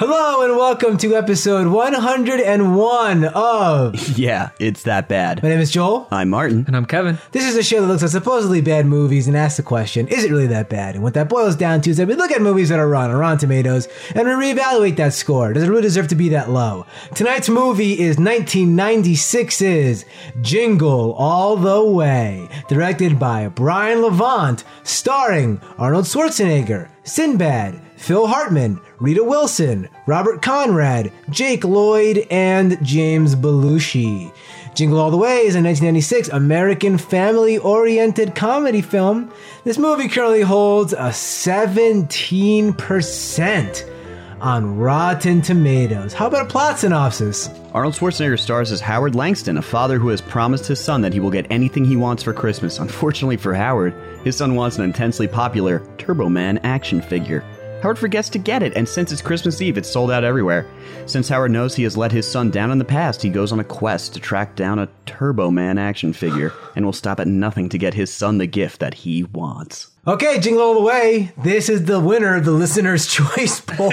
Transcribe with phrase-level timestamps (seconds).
[0.00, 4.08] Hello and welcome to episode 101 of.
[4.16, 5.42] Yeah, it's that bad.
[5.42, 6.06] My name is Joel.
[6.12, 6.62] I'm Martin.
[6.68, 7.18] And I'm Kevin.
[7.32, 10.22] This is a show that looks at supposedly bad movies and asks the question, is
[10.22, 10.94] it really that bad?
[10.94, 13.10] And what that boils down to is that we look at movies that are on
[13.10, 15.52] Rotten Tomatoes and we reevaluate that score.
[15.52, 16.86] Does it really deserve to be that low?
[17.16, 20.04] Tonight's movie is 1996's
[20.40, 29.24] Jingle All the Way, directed by Brian Levant, starring Arnold Schwarzenegger, Sinbad, Phil Hartman, Rita
[29.24, 34.30] Wilson, Robert Conrad, Jake Lloyd, and James Belushi.
[34.74, 39.32] Jingle All the Way is a 1996 American family oriented comedy film.
[39.64, 43.97] This movie currently holds a 17%
[44.40, 46.12] on Rotten Tomatoes.
[46.12, 47.48] How about a plot synopsis?
[47.72, 51.20] Arnold Schwarzenegger stars as Howard Langston, a father who has promised his son that he
[51.20, 52.78] will get anything he wants for Christmas.
[52.78, 57.44] Unfortunately for Howard, his son wants an intensely popular Turbo Man action figure.
[57.82, 60.66] Howard forgets to get it, and since it's Christmas Eve, it's sold out everywhere.
[61.06, 63.60] Since Howard knows he has let his son down in the past, he goes on
[63.60, 67.68] a quest to track down a Turbo Man action figure and will stop at nothing
[67.68, 69.88] to get his son the gift that he wants.
[70.06, 71.32] Okay, Jingle All the Way.
[71.36, 73.92] This is the winner of the listener's choice poll.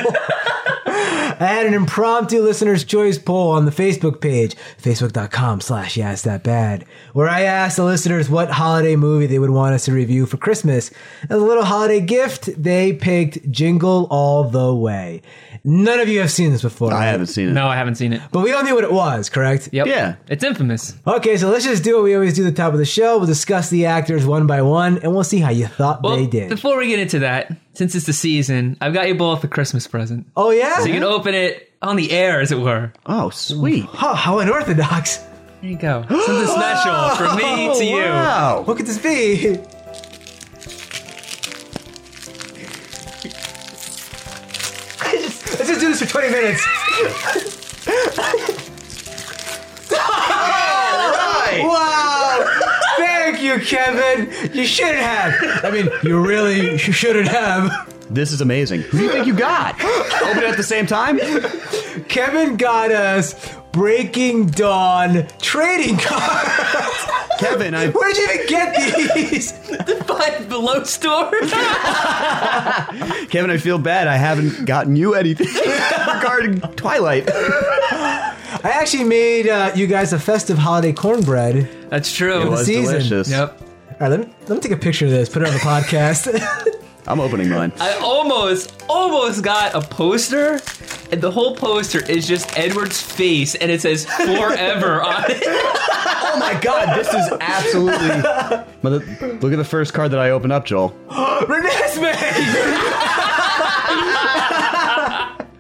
[1.38, 6.44] I had an impromptu listener's choice poll on the Facebook page, facebook.com slash yes that
[6.44, 10.26] bad, where I asked the listeners what holiday movie they would want us to review
[10.28, 10.92] for Christmas.
[11.24, 15.24] As a little holiday gift, they picked Jingle All the Way.
[15.68, 16.94] None of you have seen this before.
[16.94, 17.06] I right?
[17.08, 17.54] haven't seen it.
[17.54, 18.22] No, I haven't seen it.
[18.32, 19.70] But we all knew what it was, correct?
[19.72, 19.88] Yep.
[19.88, 20.16] Yeah.
[20.28, 20.94] It's infamous.
[21.08, 23.18] Okay, so let's just do what we always do at the top of the show.
[23.18, 26.28] We'll discuss the actors one by one, and we'll see how you thought Well, they
[26.28, 26.50] did.
[26.50, 29.88] before we get into that, since it's the season, I've got you both a Christmas
[29.88, 30.28] present.
[30.36, 30.80] oh, yeah?
[30.80, 32.92] So you can open it on the air, as it were.
[33.06, 33.86] Oh, sweet.
[33.86, 35.18] Huh, how unorthodox.
[35.62, 36.04] There you go.
[36.08, 37.98] Something special from me to you.
[38.04, 38.62] Wow.
[38.66, 39.58] What could this be?
[45.04, 46.66] Let's just do this for 20 minutes.
[51.64, 52.35] Wow!
[53.46, 54.56] Thank you, Kevin.
[54.58, 55.64] You shouldn't have.
[55.64, 57.94] I mean, you really you shouldn't have.
[58.10, 58.82] This is amazing.
[58.82, 59.76] Who do you think you got?
[60.24, 61.20] Open it at the same time?
[62.08, 67.06] Kevin got us Breaking Dawn trading cards.
[67.40, 67.90] Kevin, I.
[67.90, 69.52] Where did you even get these?
[69.68, 71.30] the Five below store.
[73.28, 74.08] Kevin, I feel bad.
[74.08, 77.30] I haven't gotten you anything regarding Twilight.
[77.30, 81.68] I actually made uh, you guys a festive holiday cornbread.
[81.90, 82.44] That's true.
[82.44, 82.94] It was season.
[82.96, 83.30] delicious.
[83.30, 83.60] Yep.
[83.60, 85.60] All right, let me, let me take a picture of this, put it on the
[85.60, 86.82] podcast.
[87.08, 87.72] I'm opening mine.
[87.80, 90.60] I almost, almost got a poster,
[91.12, 95.44] and the whole poster is just Edward's face, and it says "Forever" on it.
[96.28, 98.10] Oh my god, this is absolutely.
[98.82, 100.90] Mother, look at the first card that I opened up, Joel.
[101.10, 102.12] Renesmee!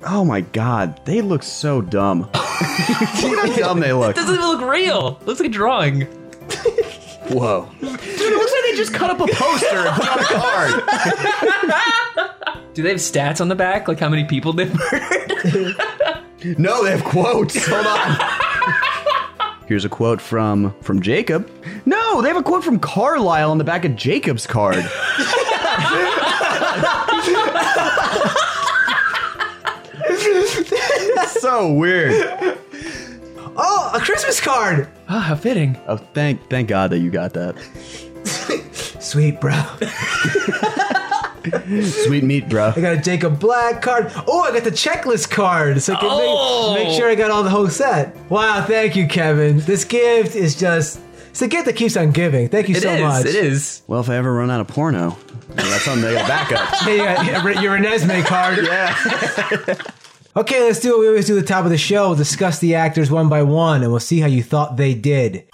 [0.07, 2.21] Oh my god, they look so dumb.
[2.21, 2.35] look
[3.39, 4.15] how dumb they look.
[4.15, 5.19] Doesn't even look real.
[5.25, 6.01] Looks like a drawing.
[7.31, 7.67] Whoa.
[8.75, 10.83] Dude, it looks like they just cut up a poster and put on a card.
[12.73, 15.75] Do they have stats on the back, like how many people they've murdered?
[16.59, 17.65] No, they have quotes.
[17.67, 18.17] Hold on.
[19.67, 21.49] Here's a quote from from Jacob.
[21.85, 24.75] No, they have a quote from Carlisle on the back of Jacob's card.
[31.39, 32.57] so weird.
[33.57, 34.89] Oh, a Christmas card!
[35.07, 35.77] Ah, how fitting.
[35.87, 37.55] Oh, thank thank God that you got that.
[38.99, 39.53] Sweet, bro.
[41.83, 42.73] Sweet meat, bro.
[42.75, 44.11] I got a Jacob Black card.
[44.27, 46.73] Oh, I got the checklist card, so I can Oh.
[46.73, 46.97] make, make oh.
[46.97, 48.15] sure I got all the whole set.
[48.31, 49.59] Wow, thank you, Kevin.
[49.59, 50.99] This gift is just.
[51.29, 52.47] It's a gift that keeps on giving.
[52.49, 52.83] Thank you It is.
[52.83, 53.25] so much.
[53.25, 53.83] It is.
[53.87, 55.17] Well, if I ever run out of porno, well,
[55.57, 56.75] that's something they got backup.
[56.79, 58.59] Hey, you got your Renesmee card.
[58.65, 59.75] Yeah.
[60.37, 62.07] Okay, let's do what we always do at the top of the show.
[62.07, 65.45] We'll discuss the actors one by one, and we'll see how you thought they did.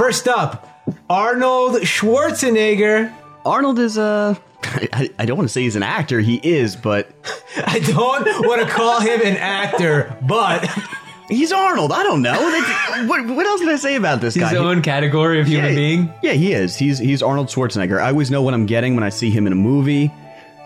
[0.00, 0.66] First up,
[1.10, 3.12] Arnold Schwarzenegger.
[3.44, 6.20] Arnold is uh I, I don't want to say he's an actor.
[6.20, 7.10] He is, but
[7.66, 10.66] I don't want to call him an actor, but
[11.28, 11.92] he's Arnold.
[11.92, 12.32] I don't know.
[12.32, 14.56] That- what, what else can I say about this His guy?
[14.56, 16.14] own category of human yeah, being.
[16.22, 16.76] Yeah, he is.
[16.76, 18.00] He's he's Arnold Schwarzenegger.
[18.00, 20.10] I always know what I'm getting when I see him in a movie.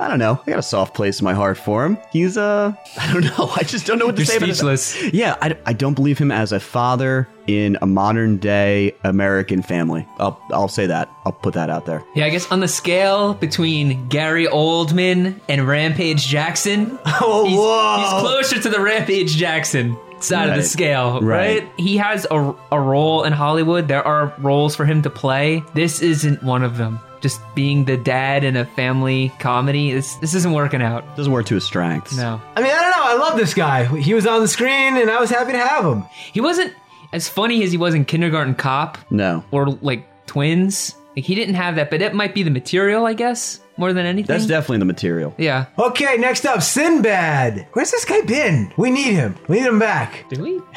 [0.04, 0.38] I don't know.
[0.46, 1.96] I got a soft place in my heart for him.
[2.12, 3.50] He's uh, I don't know.
[3.56, 4.36] I just don't know what to You're say.
[4.36, 5.12] about speechless.
[5.14, 10.06] Yeah, I, I don't believe him as a father in a modern day American family.
[10.18, 11.08] I'll I'll say that.
[11.24, 12.04] I'll put that out there.
[12.14, 17.96] Yeah, I guess on the scale between Gary Oldman and Rampage Jackson, oh, he's, whoa.
[17.98, 19.96] he's closer to the Rampage Jackson.
[20.20, 21.62] side of the scale, Right.
[21.62, 21.72] right?
[21.78, 23.88] He has a, a role in Hollywood.
[23.88, 25.62] There are roles for him to play.
[25.74, 26.98] This isn't one of them.
[27.24, 29.92] Just being the dad in a family comedy.
[29.92, 31.16] This this isn't working out.
[31.16, 32.14] Doesn't work to his strengths.
[32.18, 33.02] No, I mean, I don't know.
[33.02, 33.84] I love this guy.
[33.98, 36.04] He was on the screen, and I was happy to have him.
[36.34, 36.74] he wasn't
[37.14, 39.42] as funny as he was in Kindergarten Cop No.
[39.52, 40.94] or like Twins.
[41.16, 44.06] Like he didn't have that, but it might be the material, I guess, more than
[44.06, 44.26] anything.
[44.32, 45.34] That's definitely the material.
[45.38, 45.66] yeah.
[45.78, 47.66] Okay, next up, Sinbad.
[47.72, 48.72] Where's this guy been?
[48.76, 49.36] We need him.
[49.48, 50.28] We need him back.
[50.30, 50.60] Did we?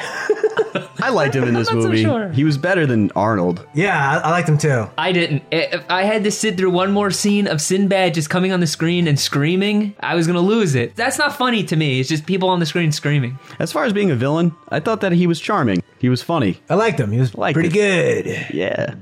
[1.00, 2.02] I liked him in this not so movie.
[2.02, 2.28] sure.
[2.30, 3.66] He was better than Arnold.
[3.74, 4.86] Yeah, I, I liked him too.
[4.98, 5.42] I didn't.
[5.50, 8.66] If I had to sit through one more scene of Sinbad just coming on the
[8.66, 10.96] screen and screaming, I was gonna lose it.
[10.96, 12.00] That's not funny to me.
[12.00, 13.38] It's just people on the screen screaming.
[13.58, 15.82] As far as being a villain, I thought that he was charming.
[15.98, 16.60] He was funny.
[16.68, 17.10] I liked him.
[17.12, 17.72] He was Liked pretty it.
[17.72, 18.54] good.
[18.54, 18.94] Yeah.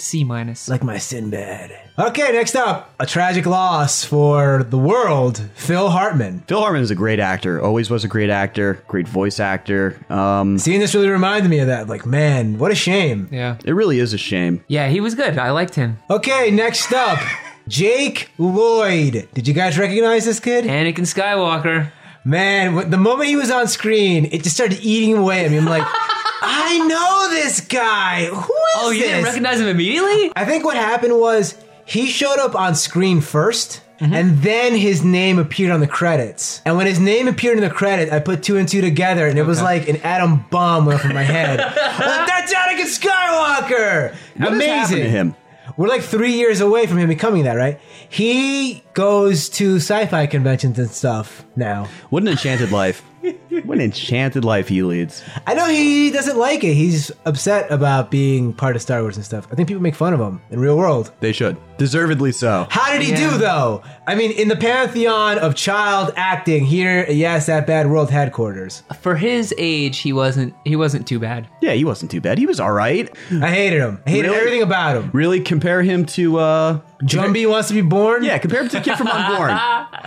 [0.00, 0.68] C minus.
[0.68, 1.72] Like my Sinbad.
[1.98, 5.42] Okay, next up, a tragic loss for the world.
[5.56, 6.40] Phil Hartman.
[6.46, 7.60] Phil Hartman is a great actor.
[7.60, 8.82] Always was a great actor.
[8.86, 9.98] Great voice actor.
[10.08, 11.88] Um, Seeing this really reminded me of that.
[11.88, 13.28] Like, man, what a shame.
[13.32, 13.56] yeah.
[13.64, 14.64] it really is a shame.
[14.68, 15.38] Yeah, he was good.
[15.38, 15.98] I liked him.
[16.08, 17.18] Okay, next up,
[17.66, 19.28] Jake Lloyd.
[19.34, 20.64] Did you guys recognize this kid?
[20.64, 21.90] Anakin Skywalker.
[22.24, 25.56] Man, the moment he was on screen, it just started eating away at me.
[25.56, 25.86] I'm like,
[26.40, 28.26] I know this guy.
[28.26, 28.52] Who is this?
[28.76, 29.08] Oh, you this?
[29.10, 30.32] didn't recognize him immediately?
[30.36, 31.54] I think what happened was
[31.84, 34.14] he showed up on screen 1st Mm-hmm.
[34.14, 36.62] and then his name appeared on the credits.
[36.64, 39.36] And when his name appeared in the credit, I put two and two together, and
[39.36, 41.58] it was like an atom bomb went off in my head.
[41.58, 44.10] I'm like, That's Anakin Skywalker.
[44.12, 44.68] What has Amazing.
[44.78, 45.36] happened to him?
[45.76, 47.80] We're like three years away from him becoming that, right?
[48.08, 51.88] He goes to sci-fi conventions and stuff now.
[52.10, 53.02] What an enchanted life.
[53.50, 55.24] what an enchanted life he leads.
[55.46, 56.74] I know he doesn't like it.
[56.74, 59.48] He's upset about being part of Star Wars and stuff.
[59.50, 61.10] I think people make fun of him in real world.
[61.18, 61.56] They should.
[61.78, 62.66] Deservedly so.
[62.70, 63.30] How did he Yeah.
[63.32, 63.82] do though?
[64.06, 68.82] I mean, in the pantheon of child acting here, yes, that bad world headquarters.
[69.00, 71.48] For his age, he wasn't he wasn't too bad.
[71.60, 72.38] Yeah, he wasn't too bad.
[72.38, 73.10] He was all right.
[73.42, 74.00] I hated him.
[74.06, 74.36] I hated Really?
[74.38, 75.10] everything about him.
[75.12, 78.24] Really compare him to uh Jumby wants to be born.
[78.24, 79.50] Yeah, compare him to the kid from Unborn.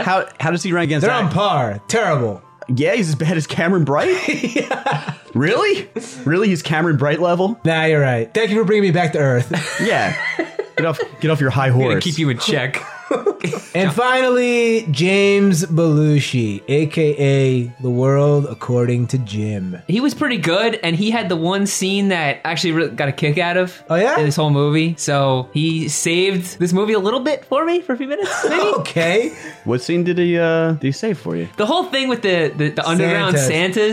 [0.01, 1.13] How how does he rank against them?
[1.15, 1.81] they're on par.
[1.87, 2.41] Terrible.
[2.67, 4.09] Yeah, he's as bad as Cameron Bright.
[5.33, 5.89] Really?
[6.25, 6.49] Really?
[6.49, 7.57] He's Cameron Bright level?
[7.63, 8.31] Nah, you're right.
[8.33, 9.49] Thank you for bringing me back to Earth.
[9.81, 10.13] Yeah.
[10.75, 12.03] Get off get off your high I'm horse.
[12.03, 12.83] keep you in check.
[13.73, 19.77] and finally, James Belushi, aka The World According to Jim.
[19.87, 23.11] he was pretty good, and he had the one scene that actually really got a
[23.11, 23.81] kick out of.
[23.89, 24.17] Oh, yeah?
[24.19, 24.95] in this whole movie.
[24.97, 28.61] So he saved this movie a little bit for me for a few minutes, maybe.
[28.61, 29.33] Okay.
[29.63, 31.47] what scene did he uh did he save for you?
[31.57, 33.47] The whole thing with the the, the underground Santas.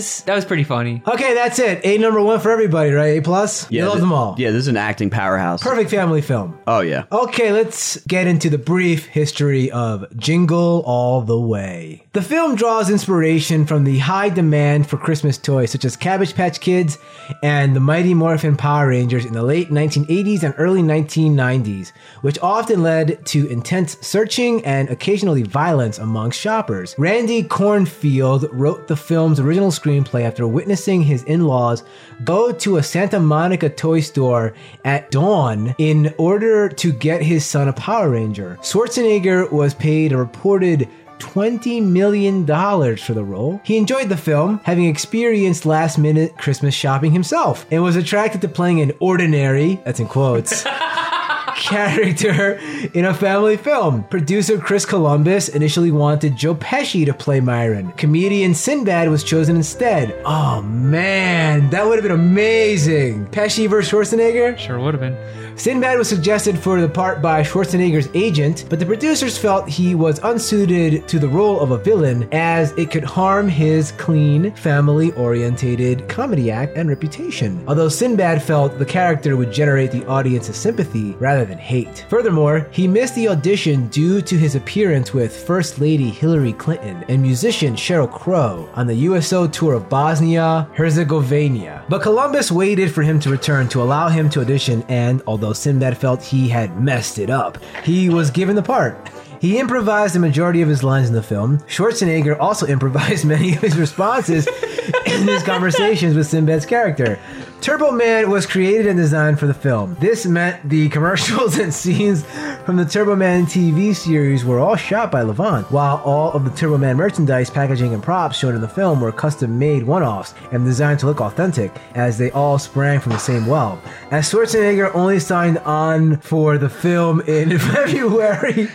[0.07, 1.03] Santas that was pretty funny.
[1.07, 1.81] Okay, that's it.
[1.85, 3.19] A number one for everybody, right?
[3.19, 3.71] A plus.
[3.71, 4.35] you love th- them all.
[4.39, 5.63] Yeah, this is an acting powerhouse.
[5.63, 6.59] Perfect family film.
[6.67, 7.05] Oh yeah.
[7.13, 12.05] Okay, let's get into the brief history of Jingle All the Way.
[12.13, 16.61] The film draws inspiration from the high demand for Christmas toys such as Cabbage Patch
[16.61, 16.99] Kids
[17.43, 21.93] and the Mighty Morphin Power Rangers in the late 1980s and early 1990s,
[22.23, 26.95] which often led to intense searching and occasionally violence among shoppers.
[26.99, 31.85] Randy Kornfield wrote the film's original screenplay after witnessing his in-laws
[32.25, 34.55] go to a Santa Monica toy store
[34.85, 38.59] at dawn in order to get his son a Power Ranger.
[38.63, 40.89] Schwarzenegger was paid a reported
[41.19, 43.61] $20 million for the role.
[43.65, 48.49] He enjoyed the film, having experienced last minute Christmas shopping himself, and was attracted to
[48.49, 50.63] playing an ordinary, that's in quotes,
[51.59, 52.53] character
[52.95, 54.05] in a family film.
[54.05, 57.93] Producer Chris Columbus initially wanted Joe Pesci to play Myron.
[57.93, 60.15] Comedian Sinbad was chosen instead.
[60.25, 63.27] Oh man, that would have been amazing.
[63.27, 64.57] Pesci versus Schwarzenegger?
[64.57, 65.17] Sure would have been.
[65.59, 70.21] Sinbad was suggested for the part by Schwarzenegger's agent, but the producers felt he was
[70.21, 76.09] unsuited to the role of a villain as it could harm his clean, family oriented
[76.09, 77.65] comedy act and reputation.
[77.67, 82.05] Although Sinbad felt the character would generate the audience's sympathy rather than hate.
[82.09, 87.21] Furthermore, he missed the audition due to his appearance with First Lady Hillary Clinton and
[87.23, 91.85] musician Sheryl Crow on the USO tour of Bosnia Herzegovina.
[91.89, 95.97] But Columbus waited for him to return to allow him to audition, and although Sinbad
[95.97, 99.11] felt he had messed it up, he was given the part.
[99.41, 101.59] He improvised the majority of his lines in the film.
[101.61, 104.47] Schwarzenegger also improvised many of his responses
[105.07, 107.19] in his conversations with Sinbad's character.
[107.61, 109.97] Turbo Man was created and designed for the film.
[109.99, 112.25] This meant the commercials and scenes
[112.65, 116.51] from the Turbo Man TV series were all shot by Levant, while all of the
[116.51, 120.35] Turbo Man merchandise, packaging, and props shown in the film were custom made one offs
[120.53, 123.81] and designed to look authentic, as they all sprang from the same well.
[124.13, 128.69] As Schwarzenegger only signed on for the film in February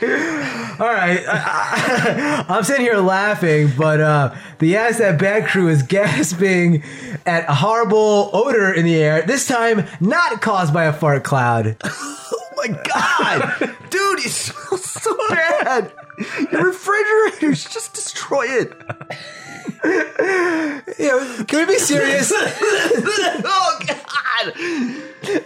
[0.79, 5.83] All right, I, am sitting here laughing, but uh, the ass that bad crew is
[5.87, 6.83] gasping
[7.27, 9.21] at a horrible odor in the air.
[9.21, 11.77] This time, not caused by a fart cloud.
[11.83, 15.91] oh my god, dude, you smell so bad.
[16.51, 18.73] Your refrigerators just destroy it.
[20.97, 22.31] Yeah, can we be serious?
[22.35, 24.53] oh god,
[25.27, 25.45] it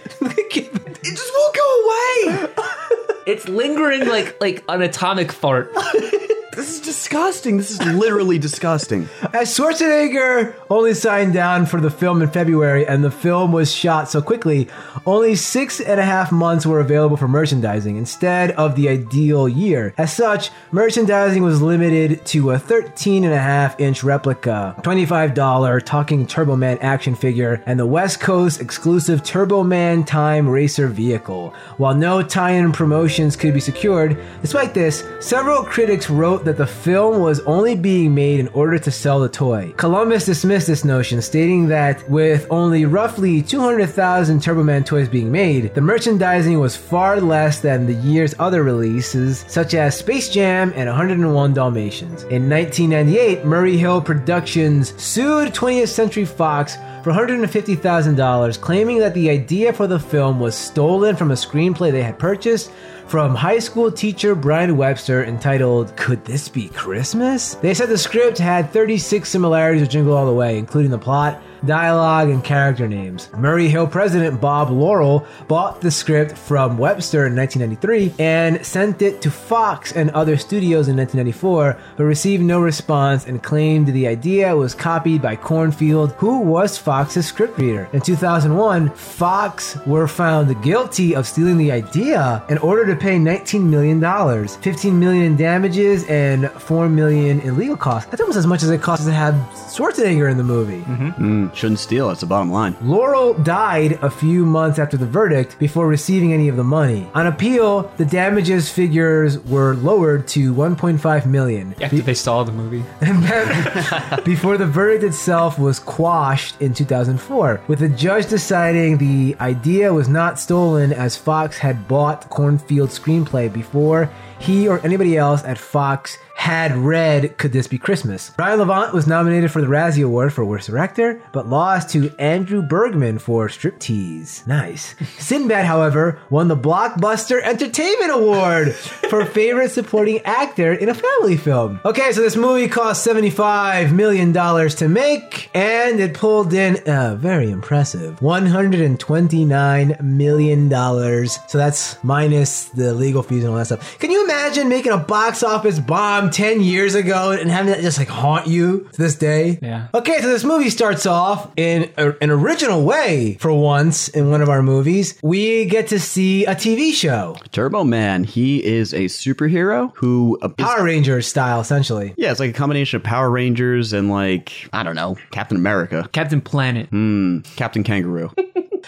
[1.03, 2.96] just won't go away.
[3.27, 5.71] It's lingering like like an atomic fart.
[6.57, 7.57] This is disgusting.
[7.57, 9.07] This is literally disgusting.
[9.31, 14.09] As Schwarzenegger only signed down for the film in February, and the film was shot
[14.09, 14.67] so quickly,
[15.05, 19.93] only six and a half months were available for merchandising instead of the ideal year.
[19.99, 26.25] As such, merchandising was limited to a 13 and a half inch replica, $25 Talking
[26.25, 31.53] Turbo Man action figure, and the West Coast exclusive Turbo Man Time Racer vehicle.
[31.77, 36.65] While no tie in promotions could be secured, despite this, several critics wrote that the
[36.65, 39.73] film was only being made in order to sell the toy.
[39.75, 45.75] Columbus dismissed this notion, stating that with only roughly 200,000 Turbo Man toys being made,
[45.75, 50.87] the merchandising was far less than the year's other releases, such as Space Jam and
[50.87, 52.23] 101 Dalmatians.
[52.23, 59.71] In 1998, Murray Hill Productions sued 20th Century Fox for $150,000, claiming that the idea
[59.71, 62.71] for the film was stolen from a screenplay they had purchased
[63.07, 67.55] from high school teacher Brian Webster entitled Could This Be Christmas?
[67.55, 71.41] They said the script had 36 similarities with Jingle All the Way, including the plot,
[71.65, 73.29] dialogue, and character names.
[73.37, 79.21] Murray Hill president Bob Laurel bought the script from Webster in 1993 and sent it
[79.21, 84.55] to Fox and other studios in 1994, but received no response and claimed the idea
[84.55, 87.89] was copied by Kornfield, who was Fox's script reader.
[87.93, 93.63] In 2001, Fox were found guilty of stealing the idea and ordered to pay $19
[93.63, 98.09] million, $15 million in damages, and 4 million in legal costs.
[98.09, 99.33] That's almost as much as it costs to have
[99.73, 100.81] Schwarzenegger in the movie.
[100.81, 101.23] Mm-hmm.
[101.23, 101.46] Mm.
[101.55, 102.07] Shouldn't steal.
[102.07, 102.75] That's the bottom line.
[102.81, 107.09] Laurel died a few months after the verdict before receiving any of the money.
[107.13, 111.75] On appeal, the damages figures were lowered to 1.5 million.
[111.81, 112.83] After they saw the movie.
[114.23, 120.07] before the verdict itself was quashed in 2004, with the judge deciding the idea was
[120.07, 126.17] not stolen as Fox had bought Kornfield's screenplay before he or anybody else at Fox
[126.37, 128.29] had read Could This Be Christmas?
[128.37, 132.61] Brian Levant was nominated for the Razzie Award for Worst Director, but lost to Andrew
[132.61, 134.45] Bergman for Striptease.
[134.45, 134.93] Nice.
[135.17, 141.81] Sinbad, however, won the Blockbuster Entertainment Award for Favorite Supporting Actor in a Family Film.
[141.83, 147.49] Okay, so this movie cost $75 million to make, and it pulled in a very
[147.49, 150.69] impressive $129 million.
[150.69, 153.97] So that's minus the legal fees and all that stuff.
[153.97, 157.97] Can you imagine making a box office bomb 10 years ago and having that just
[157.97, 159.59] like haunt you to this day?
[159.61, 159.87] Yeah.
[159.93, 164.41] Okay, so this movie starts off in a, an original way for once in one
[164.41, 165.17] of our movies.
[165.23, 170.83] We get to see a TV show, Turbo Man, he is a superhero who Power
[170.83, 172.13] Rangers style, essentially.
[172.17, 176.07] yeah, it's like a combination of Power Rangers and like I don't know, Captain America,
[176.11, 176.87] Captain Planet.
[176.89, 178.31] Hmm, Captain Kangaroo.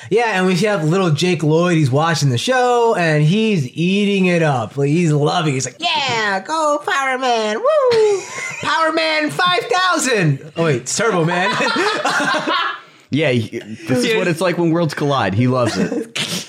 [0.10, 1.78] Yeah, and we have little Jake Lloyd.
[1.78, 4.78] He's watching the show and he's eating it up.
[4.78, 5.52] Like he's loving.
[5.54, 5.56] it.
[5.56, 7.60] He's like, "Yeah, go Power Man!
[7.60, 8.22] Woo!
[8.62, 10.52] Power Man five thousand.
[10.58, 11.50] Oh wait, it's Turbo Man.
[13.10, 15.34] yeah, this is what it's like when worlds collide.
[15.34, 16.46] He loves it.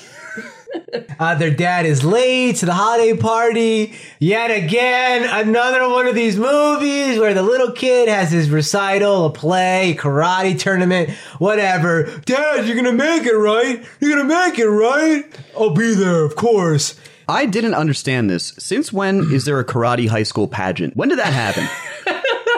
[1.19, 3.93] Uh, their dad is late to the holiday party.
[4.19, 9.29] Yet again, another one of these movies where the little kid has his recital, a
[9.29, 12.03] play, karate tournament, whatever.
[12.25, 13.85] Dad, you're gonna make it, right?
[13.99, 15.23] You're gonna make it, right?
[15.55, 16.95] I'll be there, of course.
[17.27, 18.53] I didn't understand this.
[18.57, 20.97] Since when is there a karate high school pageant?
[20.97, 21.69] When did that happen?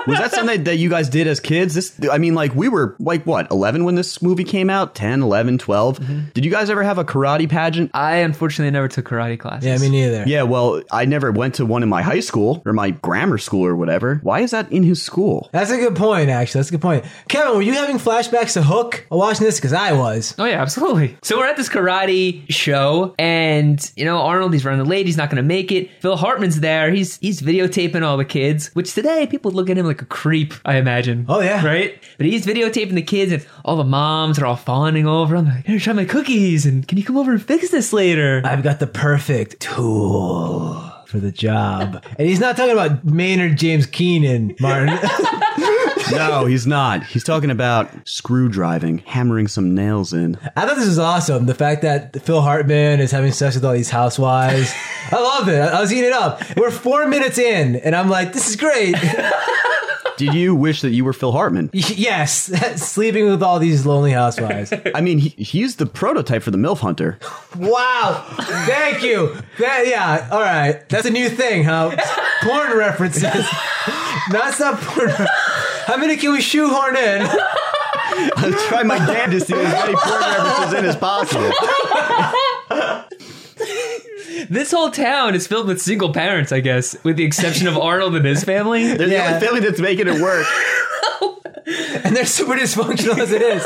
[0.08, 1.76] Was that something that you guys did as kids?
[1.76, 4.96] This I mean like we were like what, 11 when this movie came out?
[4.96, 6.00] 10, 11, 12.
[6.00, 6.20] Mm-hmm.
[6.34, 7.92] Did you guys ever have a karate pageant?
[7.94, 9.66] I unfortunately never took karate classes.
[9.66, 10.24] Yeah, me neither.
[10.28, 13.66] Yeah, well, I never went to one in my high school or my grammar school
[13.66, 14.20] or whatever.
[14.24, 15.50] Why is that in his school?
[15.52, 16.60] That's a good point, actually.
[16.60, 17.06] That's a good point.
[17.28, 19.06] Kevin, were you having flashbacks to Hook?
[19.12, 20.36] I watching this because I was.
[20.38, 21.18] Oh yeah, absolutely.
[21.24, 25.06] So we're at this karate show, and you know Arnold, he's running late.
[25.06, 25.90] He's not going to make it.
[26.02, 26.92] Phil Hartman's there.
[26.92, 30.54] He's he's videotaping all the kids, which today people look at him like a creep.
[30.66, 31.26] I imagine.
[31.30, 31.66] Oh, yeah.
[31.66, 32.02] right.
[32.18, 35.36] But he's videotaping the kids, and all the moms are all fawning over.
[35.36, 38.42] I'm like, here, try my cookies, and can you come over and fix this later?
[38.44, 42.04] I've got the perfect tool for the job.
[42.18, 44.98] And he's not talking about Maynard James Keenan, Martin.
[46.12, 47.04] No, he's not.
[47.04, 50.38] He's talking about screw driving, hammering some nails in.
[50.56, 51.46] I thought this was awesome.
[51.46, 54.72] The fact that Phil Hartman is having sex with all these housewives.
[55.12, 55.60] I love it.
[55.60, 56.42] I was eating it up.
[56.58, 58.96] We're four minutes in, and I'm like, this is great.
[60.18, 61.70] Did you wish that you were Phil Hartman?
[61.74, 62.52] yes,
[62.82, 64.74] sleeping with all these lonely housewives.
[64.94, 67.20] I mean, he, he's the prototype for the MILF Hunter.
[67.58, 68.26] Wow.
[68.66, 69.36] Thank you.
[69.60, 70.28] That, yeah.
[70.32, 70.88] All right.
[70.90, 71.96] That's a new thing, huh?
[72.42, 73.24] Porn references.
[74.30, 75.10] Not stop porn.
[75.86, 77.28] How many can we shoehorn in?
[78.38, 81.52] I'll try my damnedest to get as many porn references in as possible.
[84.50, 88.16] This whole town is filled with single parents, I guess, with the exception of Arnold
[88.16, 88.88] and his family.
[88.88, 89.28] They're the Yeah.
[89.36, 90.46] only family that's making it work.
[92.04, 93.66] And they're super dysfunctional as it is.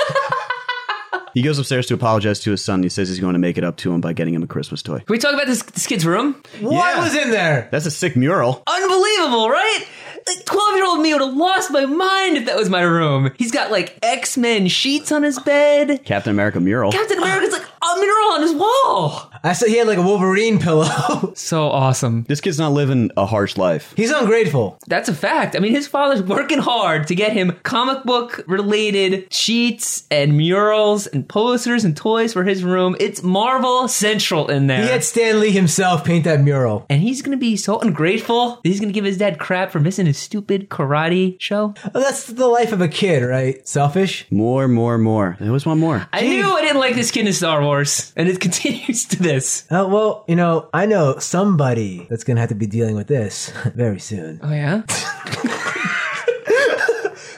[1.33, 2.83] He goes upstairs to apologize to his son.
[2.83, 4.81] He says he's going to make it up to him by getting him a Christmas
[4.83, 4.97] toy.
[4.97, 6.41] Can we talk about this, this kid's room?
[6.61, 7.03] What Yeah.
[7.03, 7.67] was in there?
[7.71, 8.61] That's a sick mural.
[8.67, 9.85] Unbelievable, right?
[10.27, 13.31] Like 12 year old me would have lost my mind if that was my room.
[13.37, 16.01] He's got like X Men sheets on his bed.
[16.05, 16.91] Captain America mural.
[16.91, 19.31] Captain America's like a mural on his wall.
[19.43, 20.87] I said he had like a Wolverine pillow.
[21.37, 22.23] So awesome.
[22.23, 23.93] This kid's not living a harsh life.
[23.95, 24.79] He's ungrateful.
[24.87, 25.55] That's a fact.
[25.55, 31.05] I mean, his father's working hard to get him comic book related sheets and murals
[31.07, 32.95] and posters and toys for his room.
[32.99, 34.81] It's Marvel Central in there.
[34.81, 36.85] He had Stan Lee himself paint that mural.
[36.89, 38.55] and he's gonna be so ungrateful.
[38.63, 41.73] that He's gonna give his dad crap for missing his stupid karate show.
[41.93, 43.65] Well, that's the life of a kid, right?
[43.67, 44.25] Selfish.
[44.31, 45.37] More, more, more.
[45.39, 46.07] They always want more.
[46.11, 49.65] I knew I didn't like this kid in Star Wars, and it continues to this.
[49.69, 53.07] Oh, well, you know, I know somebody that's going to have to be dealing with
[53.07, 54.39] this very soon.
[54.41, 54.83] Oh yeah.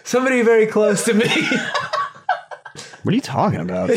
[0.03, 1.25] Somebody very close to me.
[3.03, 3.89] What are you talking about?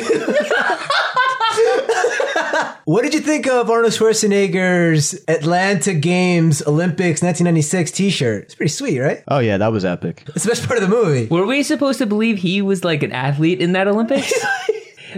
[2.85, 8.45] what did you think of Arnold Schwarzenegger's Atlanta Games Olympics 1996 t shirt?
[8.45, 9.25] It's pretty sweet, right?
[9.27, 10.23] oh, yeah, that was epic.
[10.29, 11.27] It's the best part of the movie.
[11.27, 14.33] Were we supposed to believe he was like an athlete in that Olympics?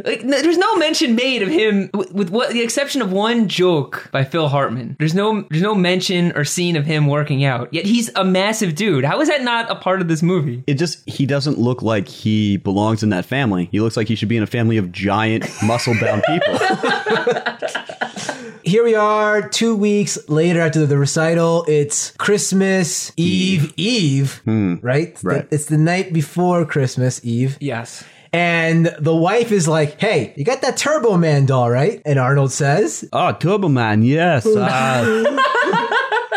[0.05, 3.49] Like, no, there's no mention made of him, with, with what the exception of one
[3.49, 4.97] joke by Phil Hartman.
[4.99, 7.73] There's no, there's no mention or scene of him working out.
[7.73, 9.05] Yet he's a massive dude.
[9.05, 10.65] How is that not a part of this movie?
[10.67, 13.69] It just, he doesn't look like he belongs in that family.
[13.71, 16.59] He looks like he should be in a family of giant, muscle bound people.
[18.65, 21.67] Here we are, two weeks later after the recital.
[21.69, 24.76] It's Christmas Eve Eve, hmm.
[24.80, 25.19] right?
[25.23, 25.47] right.
[25.50, 27.59] It's the night before Christmas Eve.
[27.61, 28.04] Yes.
[28.34, 32.02] And the wife is like, hey, you got that Turbo Man doll, right?
[32.04, 34.44] And Arnold says, oh, Turbo Man, yes.
[34.56, 35.40] Uh,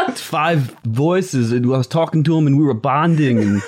[0.09, 1.51] it's five voices.
[1.51, 3.61] And I was talking to him and we were bonding and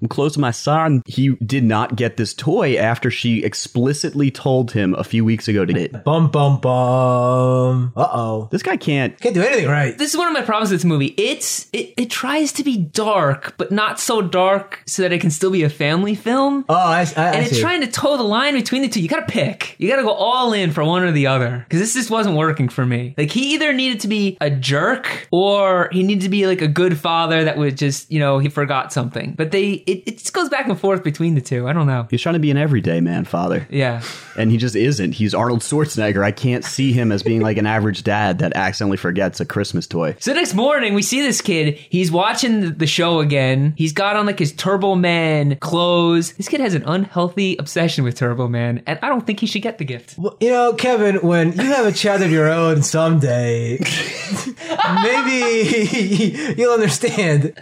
[0.00, 1.02] I'm close to my son.
[1.06, 5.64] He did not get this toy after she explicitly told him a few weeks ago
[5.64, 6.04] to get it.
[6.04, 7.92] bum, bum, bum.
[7.96, 8.48] Uh oh.
[8.50, 9.18] This guy can't.
[9.20, 9.96] Can't do anything right.
[9.96, 11.14] This is one of my problems with this movie.
[11.16, 15.30] It's it, it tries to be dark, but not so dark so that it can
[15.30, 16.64] still be a family film.
[16.68, 17.60] Oh, I, I, I and it's see.
[17.60, 19.00] trying to toe the line between the two.
[19.00, 19.76] You gotta pick.
[19.78, 21.64] You gotta go all in for one or the other.
[21.66, 23.14] Because this just wasn't working for me.
[23.18, 26.68] Like he either needed to be a jerk or he needed to be like a
[26.68, 29.34] good father that would just, you know, he forgot something.
[29.34, 31.66] But they it, it just goes back and forth between the two.
[31.66, 32.06] I don't know.
[32.10, 33.66] He's trying to be an everyday man, father.
[33.70, 34.02] Yeah.
[34.36, 35.12] And he just isn't.
[35.12, 36.22] He's Arnold Schwarzenegger.
[36.22, 39.86] I can't see him as being like an average dad that accidentally forgets a Christmas
[39.86, 40.14] toy.
[40.20, 41.74] So next morning, we see this kid.
[41.74, 43.74] He's watching the- the show again.
[43.76, 46.32] He's got on like his Turbo Man clothes.
[46.34, 49.62] This kid has an unhealthy obsession with Turbo Man, and I don't think he should
[49.62, 50.14] get the gift.
[50.18, 53.78] Well, you know, Kevin, when you have a child of your own someday,
[55.02, 57.54] maybe you'll understand.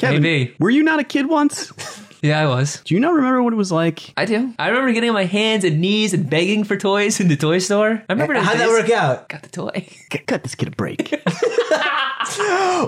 [0.00, 0.54] Kevin, Maybe.
[0.58, 1.72] were you not a kid once?
[2.22, 2.80] Yeah, I was.
[2.84, 4.12] Do you not remember what it was like?
[4.16, 4.52] I do.
[4.58, 7.58] I remember getting on my hands and knees and begging for toys in the toy
[7.58, 8.02] store.
[8.08, 8.68] I remember How'd that days.
[8.68, 9.28] work out?
[9.28, 9.86] Got the toy.
[10.10, 11.14] Cut- Cut this kid a break.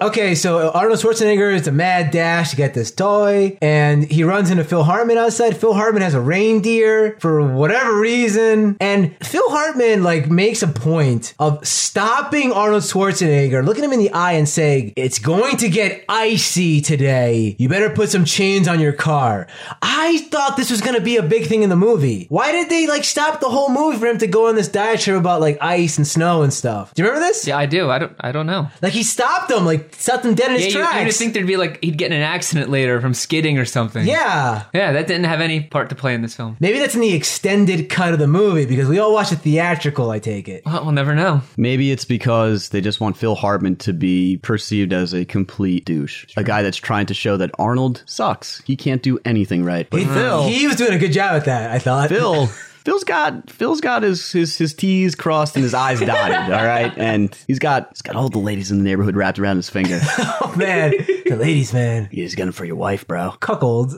[0.03, 4.51] Okay, so Arnold Schwarzenegger is a mad dash to get this toy, and he runs
[4.51, 5.57] into Phil Hartman outside.
[5.57, 11.35] Phil Hartman has a reindeer for whatever reason, and Phil Hartman like makes a point
[11.38, 16.05] of stopping Arnold Schwarzenegger, looking him in the eye, and saying, "It's going to get
[16.09, 17.57] icy today.
[17.59, 21.17] You better put some chains on your car." I thought this was going to be
[21.17, 22.27] a big thing in the movie.
[22.29, 25.17] Why did they like stop the whole movie for him to go on this diatribe
[25.19, 26.93] about like ice and snow and stuff?
[26.95, 27.47] Do you remember this?
[27.47, 27.91] Yeah, I do.
[27.91, 28.13] I don't.
[28.21, 28.69] I don't know.
[28.81, 30.99] Like he stopped him, like stopped him dead in Yeah, his you, tracks.
[31.01, 33.65] you just think there'd be like he'd get in an accident later from skidding or
[33.65, 34.07] something.
[34.07, 34.65] yeah.
[34.75, 36.57] Yeah, that didn't have any part to play in this film.
[36.61, 40.11] Maybe that's in the extended cut of the movie because we all watch the theatrical,
[40.11, 40.65] I take it.
[40.67, 41.43] Well, we'll never know.
[41.57, 46.27] Maybe it's because they just want Phil Hartman to be perceived as a complete douche.
[46.37, 48.63] A guy that's trying to show that Arnold sucks.
[48.65, 49.88] He can't do anything right.
[49.88, 52.09] But He, Phil, he was doing a good job at that, I thought.
[52.09, 52.46] Phil,
[52.85, 56.53] Phil's got Phil's got his, his his T's crossed and his I's dotted.
[56.53, 59.57] All right, and he's got he's got all the ladies in the neighborhood wrapped around
[59.57, 60.01] his finger.
[60.44, 60.90] Oh, man,
[61.27, 62.09] The ladies, man.
[62.11, 63.31] You just got him for your wife, bro.
[63.40, 63.94] Cuckold.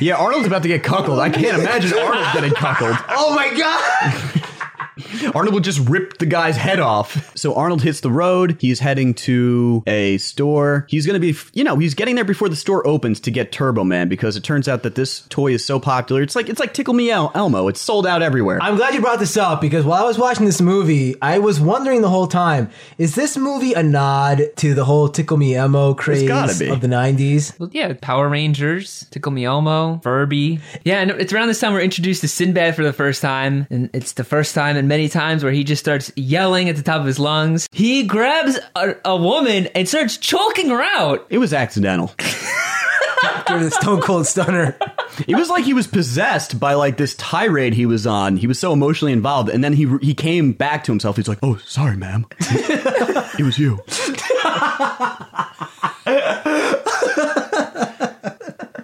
[0.00, 1.18] Yeah, Arnold's about to get cuckolded.
[1.18, 3.02] I can't imagine Arnold getting cuckolded.
[3.08, 4.39] oh my god!
[5.34, 7.36] Arnold would just rip the guy's head off.
[7.36, 8.56] So Arnold hits the road.
[8.60, 10.86] He's heading to a store.
[10.88, 13.52] He's going to be, you know, he's getting there before the store opens to get
[13.52, 16.22] Turbo Man because it turns out that this toy is so popular.
[16.22, 17.68] It's like it's like Tickle Me El- Elmo.
[17.68, 18.58] It's sold out everywhere.
[18.62, 21.60] I'm glad you brought this up because while I was watching this movie, I was
[21.60, 25.94] wondering the whole time: is this movie a nod to the whole Tickle Me Elmo
[25.94, 27.58] craze of the '90s?
[27.58, 30.60] Well, yeah, Power Rangers, Tickle Me Elmo, Furby.
[30.84, 33.90] Yeah, and it's around this time we're introduced to Sinbad for the first time, and
[33.92, 37.00] it's the first time in many times where he just starts yelling at the top
[37.00, 37.68] of his lungs.
[37.70, 41.26] He grabs a, a woman and starts choking her out.
[41.30, 42.12] it was accidental.
[42.18, 44.76] Give her the Stone Cold Stunner.
[45.28, 48.36] It was like he was possessed by like this tirade he was on.
[48.36, 51.16] He was so emotionally involved, and then he he came back to himself.
[51.16, 52.26] He's like, "Oh, sorry, ma'am.
[52.40, 53.78] it was you."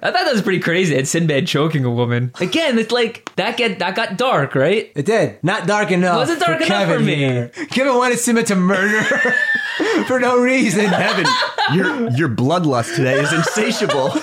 [0.07, 0.95] I thought that was pretty crazy.
[0.95, 2.31] It's Sinbad choking a woman.
[2.38, 4.92] Again, it's like that get that got dark, right?
[4.95, 6.19] It did not dark enough.
[6.19, 7.14] Wasn't dark for enough Kevin for me.
[7.16, 7.49] here.
[7.71, 10.85] Kevin wanted Simba to murder her for no reason.
[10.85, 11.27] Evan,
[11.75, 14.12] your your bloodlust today is insatiable.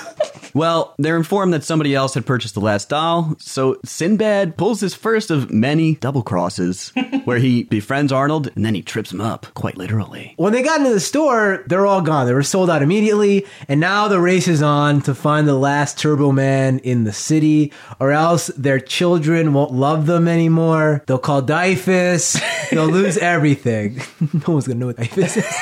[0.54, 4.94] Well, they're informed that somebody else had purchased the last doll, so Sinbad pulls his
[4.94, 6.92] first of many double crosses,
[7.26, 10.34] where he befriends Arnold and then he trips him up, quite literally.
[10.38, 12.28] When they got into the store, they're all gone.
[12.28, 15.98] They were sold out immediately, and now the race is on to find the last
[15.98, 21.04] Turbo Man in the city, or else their children won't love them anymore.
[21.08, 22.70] They'll call DYFS.
[22.70, 24.02] They'll lose everything.
[24.34, 25.56] no one's gonna know what DYFS is.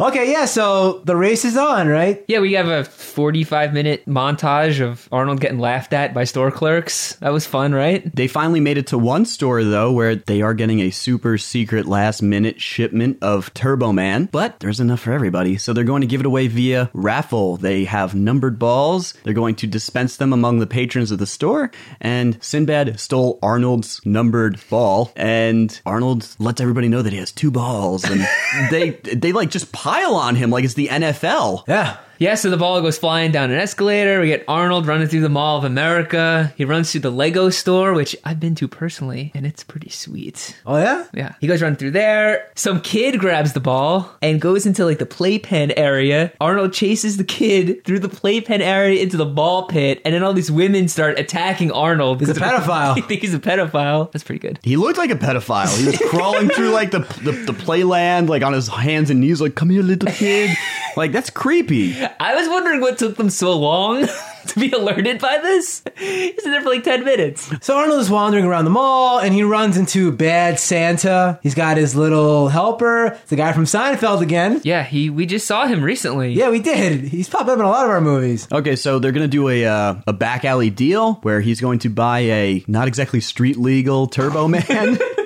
[0.00, 0.44] Okay, yeah.
[0.44, 2.24] So the race is on, right?
[2.28, 7.14] Yeah, we have a 45 minute montage of Arnold getting laughed at by store clerks.
[7.16, 8.14] That was fun, right?
[8.14, 11.86] They finally made it to one store though, where they are getting a super secret
[11.86, 16.06] last minute shipment of Turbo Man, but there's enough for everybody, so they're going to
[16.06, 17.56] give it away via raffle.
[17.56, 19.14] They have numbered balls.
[19.24, 24.00] They're going to dispense them among the patrons of the store, and Sinbad stole Arnold's
[24.04, 28.26] numbered ball, and Arnold lets everybody know that he has two balls, and
[28.70, 31.64] they they like just pile on him like it's the NFL.
[31.66, 31.96] Yeah.
[32.18, 34.20] Yeah, so the ball goes flying down an escalator.
[34.20, 36.52] We get Arnold running through the Mall of America.
[36.56, 40.56] He runs through the Lego store, which I've been to personally, and it's pretty sweet.
[40.66, 41.06] Oh yeah.
[41.14, 41.34] Yeah.
[41.40, 42.50] He goes running through there.
[42.56, 46.32] Some kid grabs the ball and goes into like the playpen area.
[46.40, 50.32] Arnold chases the kid through the playpen area into the ball pit, and then all
[50.32, 52.18] these women start attacking Arnold.
[52.18, 52.96] He's a pedophile.
[52.96, 54.10] They think he's a pedophile.
[54.10, 54.58] That's pretty good.
[54.64, 55.78] He looked like a pedophile.
[55.78, 59.40] He was crawling through like the, the the playland, like on his hands and knees,
[59.40, 60.50] like "Come here, little kid."
[60.96, 61.92] Like that's creepy.
[62.20, 64.06] I was wondering what took them so long
[64.46, 65.82] to be alerted by this.
[65.96, 67.50] He's in there for like 10 minutes.
[67.60, 71.38] So Arnold is wandering around the mall and he runs into Bad Santa.
[71.42, 73.06] He's got his little helper.
[73.06, 74.60] It's the guy from Seinfeld again.
[74.64, 76.32] Yeah, he we just saw him recently.
[76.32, 77.00] Yeah, we did.
[77.00, 78.48] He's popped up in a lot of our movies.
[78.50, 81.88] Okay, so they're gonna do a uh, a back alley deal where he's going to
[81.90, 84.98] buy a not exactly street legal Turbo Man.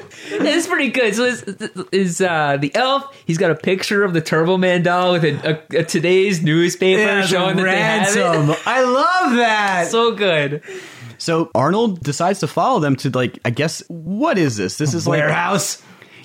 [0.57, 1.15] It's pretty good.
[1.15, 1.43] So is,
[1.93, 3.05] is uh, the elf?
[3.27, 7.01] He's got a picture of the Turbo Man doll with a, a, a today's newspaper
[7.01, 8.47] Yeah, showing the that ransom.
[8.47, 8.67] they have it.
[8.67, 9.87] I love that.
[9.91, 10.63] So good.
[11.19, 14.79] so Arnold decides to follow them to like I guess what is this?
[14.79, 15.83] This is like Warehouse.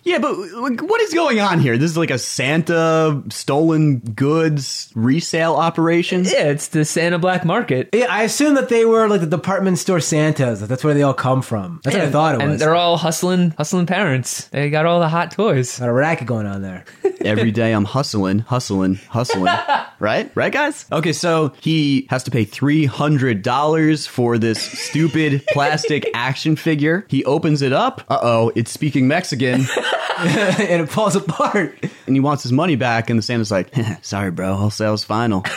[0.08, 1.78] Yeah, but like, what is going on here?
[1.78, 6.24] This is like a Santa stolen goods resale operation.
[6.24, 7.90] Yeah, it's the Santa Black Market.
[7.94, 10.62] Yeah, I assume that they were like the department store Santas.
[10.62, 11.82] Like, that's where they all come from.
[11.84, 12.52] That's what I And- thought it was.
[12.52, 14.46] And they're all hustling, hustling parents.
[14.48, 15.78] They got all the hot toys.
[15.80, 16.86] Got a racket going on there.
[17.22, 19.54] Every day I'm hustling, hustling, hustling.
[20.00, 20.32] right?
[20.36, 20.86] Right, guys?
[20.92, 27.06] Okay, so he has to pay $300 for this stupid plastic action figure.
[27.10, 28.02] He opens it up.
[28.10, 29.66] Uh oh, it's speaking Mexican.
[30.60, 31.78] and it falls apart.
[32.06, 33.10] and he wants his money back.
[33.10, 35.44] And the Santa's like, sorry, bro, wholesale's final.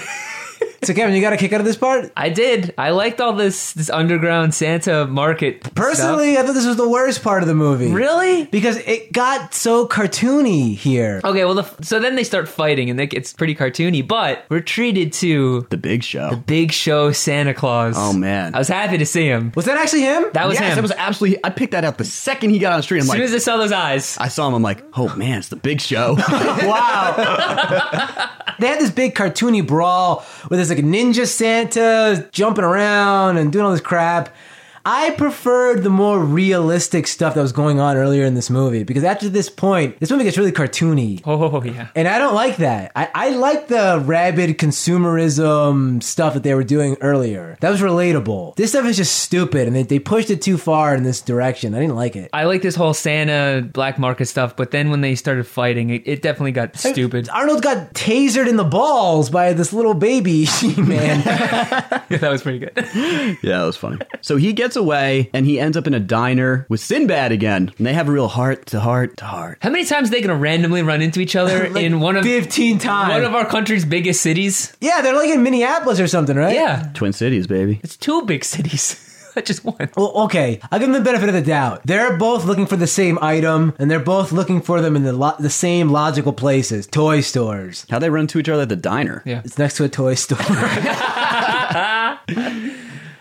[0.82, 2.10] So Kevin, you got a kick out of this part?
[2.16, 2.72] I did.
[2.78, 5.74] I liked all this this underground Santa market.
[5.74, 7.90] Personally, I thought this was the worst part of the movie.
[7.90, 8.46] really?
[8.46, 11.20] Because it got so cartoony here.
[11.22, 14.06] Okay, well, the, so then they start fighting, and it gets pretty cartoony.
[14.06, 16.30] But we're treated to The big show.
[16.30, 17.94] The Big Show Santa Claus.
[17.96, 18.54] Oh, man.
[18.54, 19.52] I was happy to see him.
[19.54, 20.26] Was that actually him?
[20.32, 20.78] That was yes, him.
[20.78, 21.40] it was absolutely.
[21.44, 22.98] I picked that out the second he got on the street.
[22.98, 24.54] I'm as soon like, as I saw those eyes, I saw him.
[24.54, 26.14] I'm like, oh man, it's the big show.
[26.28, 27.14] wow.
[28.58, 33.52] they had this big cartoony brawl with there's like a ninja Santa jumping around and
[33.52, 34.34] doing all this crap.
[34.84, 39.04] I preferred the more realistic stuff that was going on earlier in this movie because
[39.04, 41.20] after this point, this movie gets really cartoony.
[41.24, 41.88] Oh yeah.
[41.94, 42.92] And I don't like that.
[42.96, 47.56] I, I like the rabid consumerism stuff that they were doing earlier.
[47.60, 48.56] That was relatable.
[48.56, 51.74] This stuff is just stupid and they, they pushed it too far in this direction.
[51.74, 52.30] I didn't like it.
[52.32, 56.02] I like this whole Santa black market stuff, but then when they started fighting, it,
[56.06, 57.28] it definitely got stupid.
[57.28, 61.20] Arnold got tasered in the balls by this little baby man.
[62.10, 62.72] Yeah, that was pretty good.
[63.42, 63.98] Yeah, that was funny.
[64.20, 67.72] So he gets away and he ends up in a diner with Sinbad again.
[67.78, 69.58] And they have a real heart to heart to heart.
[69.62, 72.24] How many times are they gonna randomly run into each other Like in one of
[72.24, 73.12] 15 times.
[73.12, 74.74] one of our country's biggest cities?
[74.80, 76.54] yeah, they're like in Minneapolis or something, right?
[76.54, 77.80] Yeah, Twin Cities, baby.
[77.82, 79.06] it's two big cities.
[79.36, 79.88] Not just one.
[79.96, 81.82] Well, okay, I'll give them the benefit of the doubt.
[81.84, 85.12] They're both looking for the same item, and they're both looking for them in the
[85.12, 87.86] lo- the same logical places, toy stores.
[87.90, 89.22] How they run to each other at the diner.
[89.24, 89.42] Yeah.
[89.44, 90.40] It's next to a toy store.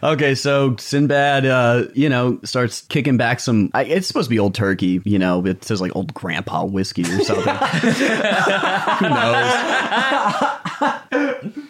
[0.02, 3.70] Okay, so Sinbad, uh, you know, starts kicking back some.
[3.74, 5.46] I, it's supposed to be old turkey, you know.
[5.46, 7.54] It says like old grandpa whiskey or something.
[9.00, 9.64] Who knows?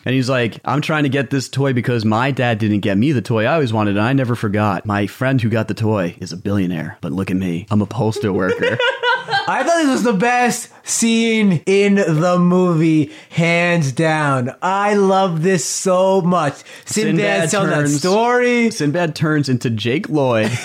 [0.06, 3.12] and he's like, "I'm trying to get this toy because my dad didn't get me
[3.14, 4.86] the toy I always wanted, and I never forgot.
[4.86, 7.88] My friend who got the toy is a billionaire, but look at me, I'm a
[7.88, 8.78] postal worker."
[9.48, 14.56] I thought this was the best scene in the movie, hands down.
[14.62, 16.56] I love this so much.
[16.86, 18.72] Sinbad Sinbad telling that story.
[18.72, 20.52] Sinbad turns into Jake Lloyd.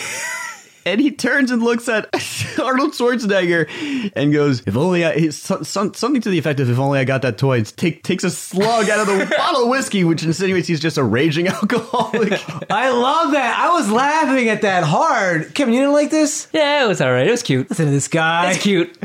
[0.87, 2.05] And he turns and looks at
[2.61, 6.69] Arnold Schwarzenegger and goes, "If only I he's so- some, something to the effect of
[6.69, 9.63] if only I got that toy." It's take, takes a slug out of the bottle
[9.65, 12.33] of whiskey, which insinuates he's just a raging alcoholic.
[12.71, 13.59] I love that.
[13.59, 15.55] I was laughing at that hard.
[15.55, 16.49] Kevin, you didn't like this?
[16.53, 17.27] Yeah, it was all right.
[17.27, 17.71] It was cute.
[17.71, 18.51] Listen to this guy.
[18.53, 18.97] It's cute.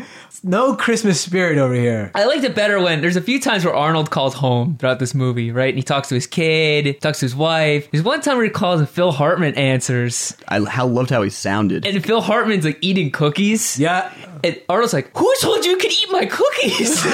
[0.41, 2.11] No Christmas spirit over here.
[2.15, 5.13] I liked it better when there's a few times where Arnold calls home throughout this
[5.13, 5.67] movie, right?
[5.67, 7.91] And he talks to his kid, talks to his wife.
[7.91, 11.29] There's one time where he calls and Phil Hartman answers, I how loved how he
[11.29, 11.68] sounded.
[11.71, 13.79] And Phil Hartman's like eating cookies.
[13.79, 14.13] Yeah.
[14.43, 17.01] And Arnold's like, "Who told you you could eat my cookies?"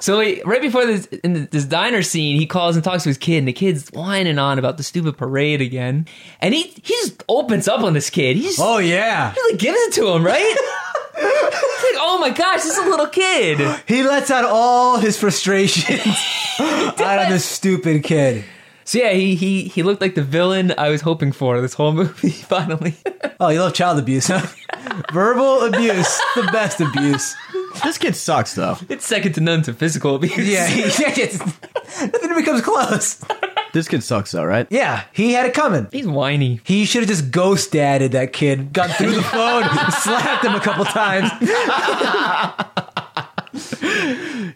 [0.00, 3.18] so he, right before this in this diner scene, he calls and talks to his
[3.18, 6.06] kid, and the kid's whining on about the stupid parade again.
[6.40, 8.36] And he he just opens up on this kid.
[8.36, 9.32] He's Oh, yeah.
[9.34, 10.56] really gives it to him, right?
[11.14, 13.58] It's like, oh my gosh, this is a little kid.
[13.86, 16.00] He lets out all his frustrations
[16.58, 18.44] out of this stupid kid.
[18.84, 21.92] So yeah, he he he looked like the villain I was hoping for this whole
[22.00, 22.30] movie.
[22.30, 22.94] Finally,
[23.40, 24.46] Oh, you love child abuse, huh?
[25.12, 27.34] Verbal abuse, the best abuse.
[27.84, 28.76] this kid sucks though.
[28.88, 30.36] it's second to none to physical abuse.
[30.36, 30.82] Yeah, he,
[31.22, 33.24] it's, nothing becomes close.
[33.72, 34.66] This kid sucks though, right?
[34.70, 35.86] Yeah, he had it coming.
[35.92, 36.60] he's whiny.
[36.64, 39.64] He should have just ghost dadded that kid, got through the phone,
[40.02, 41.30] slapped him a couple times.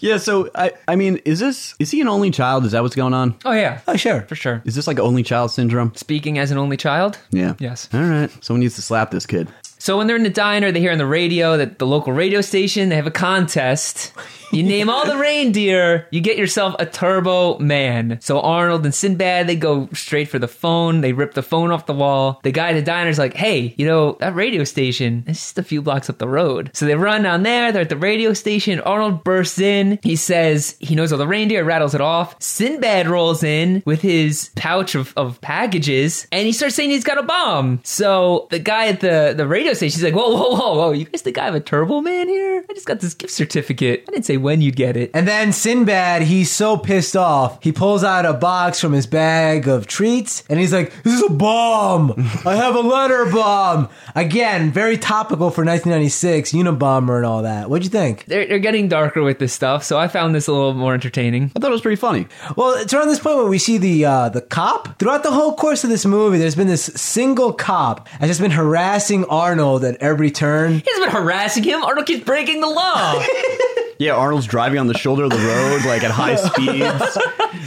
[0.01, 0.17] Yeah.
[0.19, 2.65] So I I mean, is this is he an only child?
[2.65, 3.35] Is that what's going on?
[3.45, 4.23] Oh yeah, Oh, sure.
[4.23, 4.63] for sure.
[4.65, 5.93] Is this like only child syndrome?
[5.95, 7.19] Speaking as an only child.
[7.31, 7.55] Yeah.
[7.59, 7.89] Yes.
[7.93, 8.31] All right.
[8.45, 9.49] Someone needs to slap this kid.
[9.79, 12.41] So when they're in the diner, they hear on the radio that the local radio
[12.41, 14.13] station they have a contest.
[14.53, 18.19] You name all the reindeer, you get yourself a Turbo Man.
[18.21, 21.01] So Arnold and Sinbad they go straight for the phone.
[21.01, 22.41] They rip the phone off the wall.
[22.43, 25.25] The guy at the diner's like, "Hey, you know that radio station?
[25.27, 27.73] It's just a few blocks up the road." So they run down there.
[27.73, 28.81] They're at the radio station.
[28.81, 29.99] Arnold bursts in.
[30.03, 32.41] He says he knows all the reindeer, rattles it off.
[32.41, 37.19] Sinbad rolls in with his pouch of, of packages, and he starts saying he's got
[37.19, 37.81] a bomb.
[37.83, 40.93] So the guy at the the radio station, like, "Whoa, whoa, whoa, whoa!
[40.93, 42.65] You guys think I have a Turbo Man here?
[42.69, 44.05] I just got this gift certificate.
[44.09, 47.73] I didn't say when you'd get it." And then Sinbad, he's so pissed off, he
[47.73, 51.33] pulls out a box from his bag of treats and he's like, This is a
[51.33, 52.15] bomb!
[52.45, 53.89] I have a letter bomb!
[54.15, 57.69] Again, very topical for 1996, Unabomber and all that.
[57.71, 58.25] What'd you think?
[58.27, 61.53] They're, they're getting darker with this stuff, so I found this a little more entertaining.
[61.57, 62.27] I thought it was pretty funny.
[62.57, 64.99] Well, it's around this point where we see the uh, the cop.
[64.99, 68.51] Throughout the whole course of this movie, there's been this single cop has just been
[68.51, 70.75] harassing Arnold at every turn.
[70.75, 71.83] He's been harassing him.
[71.83, 73.23] Arnold keeps breaking the law.
[73.99, 77.19] Yeah, Arnold's driving on the shoulder of the road like at high speeds,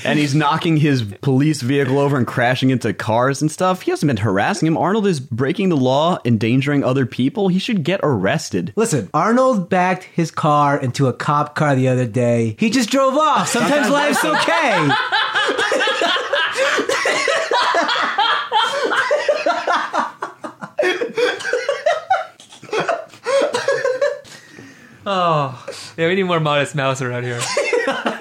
[0.06, 3.82] and he's knocking his police vehicle over and crashing into cars and stuff.
[3.82, 4.78] He hasn't been harassing him.
[4.78, 7.48] Arnold is breaking the law, endangering other people.
[7.48, 8.74] He should get arrested.
[8.76, 12.56] Listen, Arnold backed his car into a cop car the other day.
[12.60, 13.48] He just drove off.
[13.48, 14.90] Sometimes life's okay.
[25.10, 25.66] oh,
[25.98, 27.42] yeah, we need more modest mouse around here.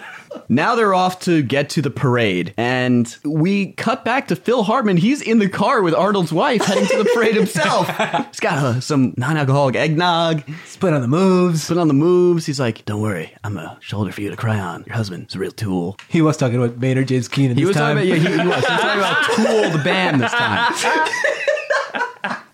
[0.50, 4.96] Now they're off to get to the parade, and we cut back to Phil Hartman.
[4.96, 7.86] He's in the car with Arnold's wife, heading to the parade himself.
[8.28, 10.42] He's got uh, some non-alcoholic eggnog.
[10.64, 11.68] Split on the moves.
[11.68, 12.46] Put on the moves.
[12.46, 14.84] He's like, "Don't worry, I'm a shoulder for you to cry on.
[14.86, 17.96] Your husband's a real tool." He was talking about Maynard James Keenan He was time.
[17.96, 18.64] talking about, yeah, he, he was.
[18.64, 20.72] He was talking about Tool, the band, this time.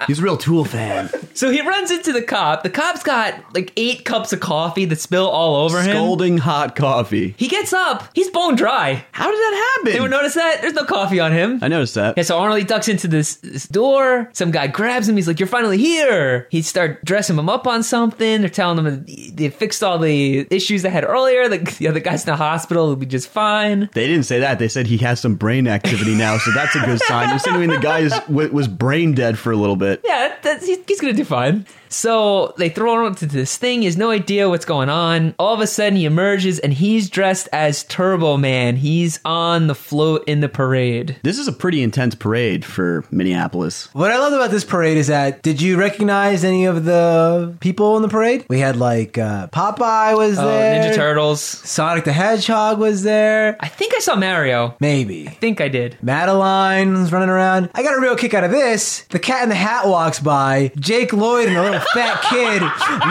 [0.08, 1.10] He's a real Tool fan.
[1.34, 2.62] So he runs into the cop.
[2.62, 5.90] The cop's got like eight cups of coffee that spill all over him.
[5.90, 7.34] Scolding hot coffee.
[7.36, 8.08] He gets up.
[8.14, 9.04] He's bone dry.
[9.12, 9.92] How did that happen?
[9.92, 10.60] Anyone notice that?
[10.60, 11.58] There's no coffee on him.
[11.62, 12.16] I noticed that.
[12.16, 14.28] Yeah, so Arnold he ducks into this, this door.
[14.32, 15.16] Some guy grabs him.
[15.16, 18.40] He's like, "You're finally here." He start dressing him up on something.
[18.40, 21.48] They're telling him they fixed all the issues they had earlier.
[21.48, 22.86] The, the other guy's in the hospital.
[22.88, 23.88] He'll be just fine.
[23.92, 24.58] They didn't say that.
[24.58, 27.30] They said he has some brain activity now, so that's a good sign.
[27.30, 29.93] Insinuating the guy is, was brain dead for a little bit.
[30.04, 31.66] Yeah, that's, he, he's gonna do fine.
[31.94, 33.80] So they throw him into this thing.
[33.80, 35.34] He has no idea what's going on.
[35.38, 38.76] All of a sudden, he emerges and he's dressed as Turbo Man.
[38.76, 41.16] He's on the float in the parade.
[41.22, 43.88] This is a pretty intense parade for Minneapolis.
[43.94, 47.96] What I love about this parade is that did you recognize any of the people
[47.96, 48.44] in the parade?
[48.48, 51.40] We had like uh, Popeye was Oh, there, Ninja Turtles.
[51.40, 54.74] Sonic the Hedgehog was there, I think I saw Mario.
[54.80, 55.28] maybe.
[55.28, 55.96] I think I did.
[56.02, 57.70] Madeline was running around.
[57.74, 59.02] I got a real kick out of this.
[59.10, 60.72] The Cat in the Hat walks by.
[60.78, 62.62] Jake Lloyd and a little fat kid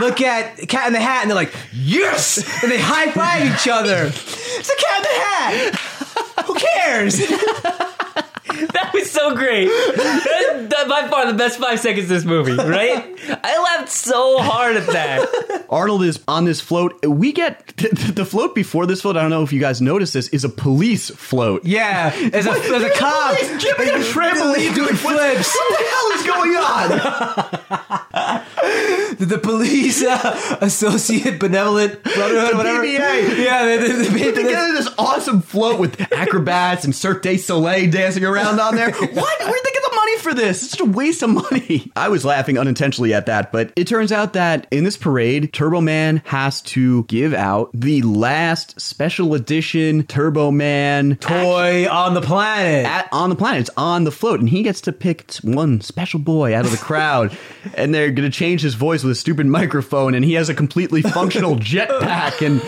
[0.01, 3.67] look at Cat in the Hat and they're like, "Yes!" and they high five each
[3.67, 4.05] other.
[4.07, 5.75] It's a Cat in the Hat.
[6.45, 7.19] Who cares?
[8.73, 9.67] That was so great.
[9.67, 13.05] That, that by far the best five seconds of this movie, right?
[13.27, 15.65] I laughed so hard at that.
[15.69, 17.03] Arnold is on this float.
[17.05, 19.17] We get the float before this float.
[19.17, 20.27] I don't know if you guys noticed this.
[20.29, 21.65] Is a police float.
[21.65, 25.55] Yeah, as a, as a cop, Jumping on a trampoline doing flips.
[25.55, 26.89] What the hell is going on?
[29.17, 32.85] The, the police uh, associate benevolent brotherhood, The whatever.
[32.85, 37.89] Yeah, they, they, they, Put together this awesome float with acrobats and Cirque du Soleil
[37.91, 38.91] dancing around on there.
[39.13, 39.39] What?
[39.39, 40.63] Where'd they get the money for this?
[40.63, 41.91] It's just a waste of money.
[41.95, 45.81] I was laughing unintentionally at that, but it turns out that in this parade, Turbo
[45.81, 52.85] Man has to give out the last special edition Turbo Man toy on the planet.
[52.85, 53.61] at, on the planet.
[53.61, 56.77] It's on the float, and he gets to pick one special boy out of the
[56.77, 57.37] crowd,
[57.75, 61.01] and they're gonna change his voice with a stupid microphone, and he has a completely
[61.01, 62.45] functional jetpack.
[62.45, 62.61] And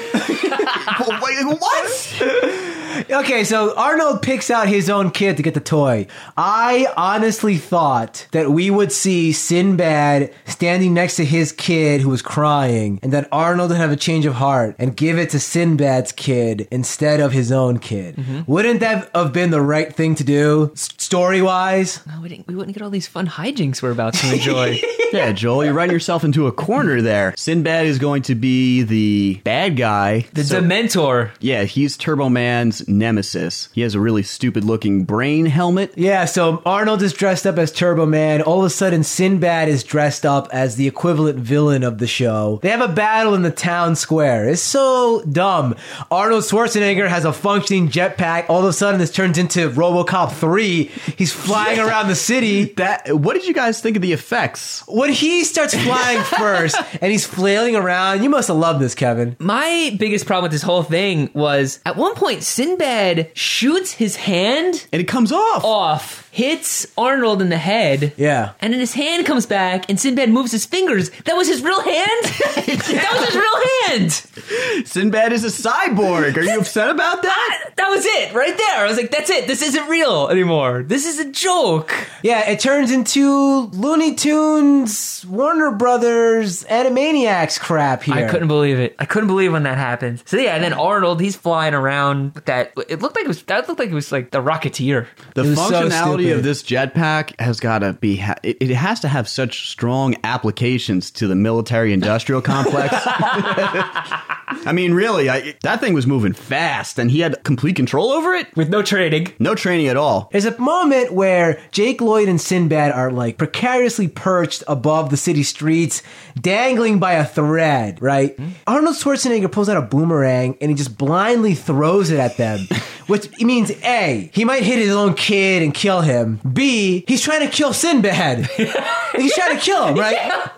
[0.85, 2.13] what?
[3.11, 6.07] Okay, so Arnold picks out his own kid to get the toy.
[6.37, 12.21] I honestly thought that we would see Sinbad standing next to his kid who was
[12.21, 16.13] crying, and that Arnold would have a change of heart and give it to Sinbad's
[16.13, 18.15] kid instead of his own kid.
[18.15, 18.49] Mm-hmm.
[18.49, 21.99] Wouldn't that have been the right thing to do, story wise?
[22.07, 24.79] No, we, didn't, we wouldn't get all these fun hijinks we're about to enjoy.
[25.13, 27.33] Yeah, Joel, you're writing yourself into a corner there.
[27.37, 30.25] Sinbad is going to be the bad guy.
[30.33, 31.31] The So- Dementor.
[31.39, 33.69] yeah, he's Turbo Man's nemesis.
[33.73, 35.93] He has a really stupid looking brain helmet.
[35.95, 38.41] Yeah, so Arnold is dressed up as Turbo Man.
[38.41, 42.59] All of a sudden, Sinbad is dressed up as the equivalent villain of the show.
[42.61, 44.49] They have a battle in the town square.
[44.49, 45.75] It's so dumb.
[46.11, 48.49] Arnold Schwarzenegger has a functioning jetpack.
[48.49, 50.83] All of a sudden, this turns into RoboCop 3.
[51.17, 52.65] He's flying around the city.
[52.75, 54.83] That what did you guys think of the effects?
[54.87, 59.37] When he starts flying first and he's flailing around, you must have loved this, Kevin.
[59.39, 64.85] My biggest problem with this whole thing was at one point Sinbad shoots his hand
[64.91, 65.63] And it comes off.
[65.63, 68.11] off, hits Arnold in the head.
[68.17, 68.51] Yeah.
[68.59, 71.09] And then his hand comes back and Sinbad moves his fingers.
[71.23, 72.23] That was his real hand?
[72.25, 74.85] that was his real hand.
[74.85, 76.35] Sinbad is a cyborg.
[76.35, 77.69] Are you upset about that?
[77.77, 78.83] That was it right there.
[78.83, 79.47] I was like, that's it.
[79.47, 80.83] This isn't real anymore.
[80.83, 81.93] This is a joke.
[82.21, 88.15] Yeah, it turns into Looney Tunes, Warner Brothers, Animaniacs crap here.
[88.15, 88.93] I couldn't believe it.
[88.99, 90.21] I couldn't believe when that happened.
[90.25, 92.73] So yeah, and then Arnold, he's flying around with that.
[92.89, 95.07] It looked like it was that looked like it was like the Rocketeer.
[95.33, 98.17] The functionality so of this jetpack has got to be.
[98.17, 102.93] Ha- it, it has to have such strong applications to the military-industrial complex.
[102.97, 108.33] I mean, really, I, that thing was moving fast, and he had complete control over
[108.33, 108.55] it.
[108.55, 109.33] with no training.
[109.39, 110.29] No training at all.
[110.31, 115.43] There's a moment where Jake Lloyd and Sinbad are like precariously perched above the city
[115.43, 116.01] streets,
[116.39, 118.35] dangling by a thread, right?
[118.37, 118.49] Hmm?
[118.67, 122.59] Arnold Schwarzenegger pulls out a boomerang and he just blindly throws it at them,
[123.07, 126.39] which means A, he might hit his own kid and kill him.
[126.51, 128.45] B, he's trying to kill Sinbad.
[129.15, 130.51] he's trying to kill him, right?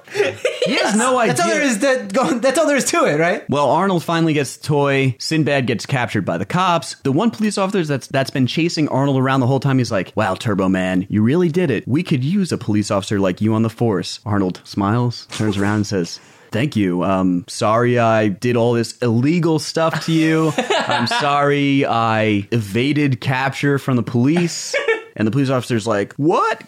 [0.66, 1.34] He has no idea.
[1.34, 1.80] That's all there is.
[1.80, 3.48] That, go, that's all there is to it, right?
[3.50, 5.16] Well, Arnold finally gets the toy.
[5.20, 6.96] Sinbad gets captured by the cops.
[7.02, 10.14] The one police officer that's that's been chasing Arnold around the whole time, he's like,
[10.16, 11.88] "Wow, Turbo Man, you really did it.
[11.88, 15.76] We could use a police officer like you on the force." Arnold smiles, turns around,
[15.76, 16.20] and says,
[16.58, 17.04] thank you.
[17.04, 20.52] Um, sorry I did all this illegal stuff to you.
[20.58, 24.74] I'm sorry I evaded capture from the police.
[25.20, 26.62] And the police officer's like, what?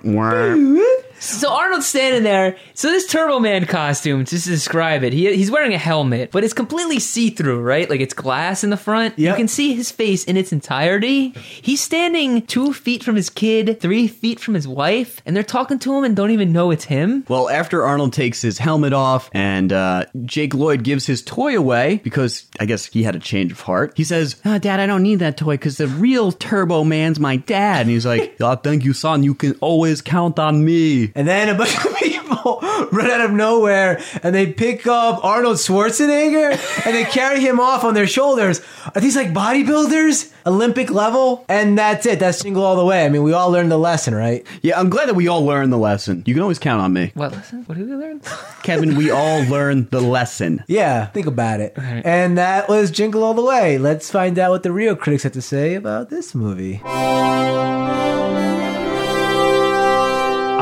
[0.00, 0.97] Whoa.
[1.20, 2.56] So Arnold's standing there.
[2.74, 6.44] So this Turbo Man costume, just to describe it, he, he's wearing a helmet, but
[6.44, 7.88] it's completely see through, right?
[7.88, 9.18] Like it's glass in the front.
[9.18, 9.32] Yep.
[9.32, 11.30] You can see his face in its entirety.
[11.30, 15.78] He's standing two feet from his kid, three feet from his wife, and they're talking
[15.80, 17.24] to him and don't even know it's him.
[17.28, 22.00] Well, after Arnold takes his helmet off and uh, Jake Lloyd gives his toy away
[22.04, 25.02] because I guess he had a change of heart, he says, oh, Dad, I don't
[25.02, 27.82] need that toy because the real Turbo Man's my dad.
[27.82, 29.22] And he's like, oh, thank you, son.
[29.22, 31.07] You can always count on me.
[31.14, 32.58] And then a bunch of people
[32.92, 36.52] run out of nowhere and they pick up Arnold Schwarzenegger
[36.86, 38.60] and they carry him off on their shoulders.
[38.94, 40.32] Are these like bodybuilders?
[40.46, 41.44] Olympic level?
[41.48, 42.18] And that's it.
[42.20, 43.04] That's single all the way.
[43.04, 44.46] I mean, we all learned the lesson, right?
[44.62, 46.22] Yeah, I'm glad that we all learned the lesson.
[46.26, 47.12] You can always count on me.
[47.14, 47.64] What lesson?
[47.64, 48.22] What did we learn?
[48.62, 50.64] Kevin, we all learned the lesson.
[50.66, 51.74] Yeah, think about it.
[51.76, 52.02] right.
[52.04, 53.76] And that was Jingle All the Way.
[53.76, 56.80] Let's find out what the real critics have to say about this movie.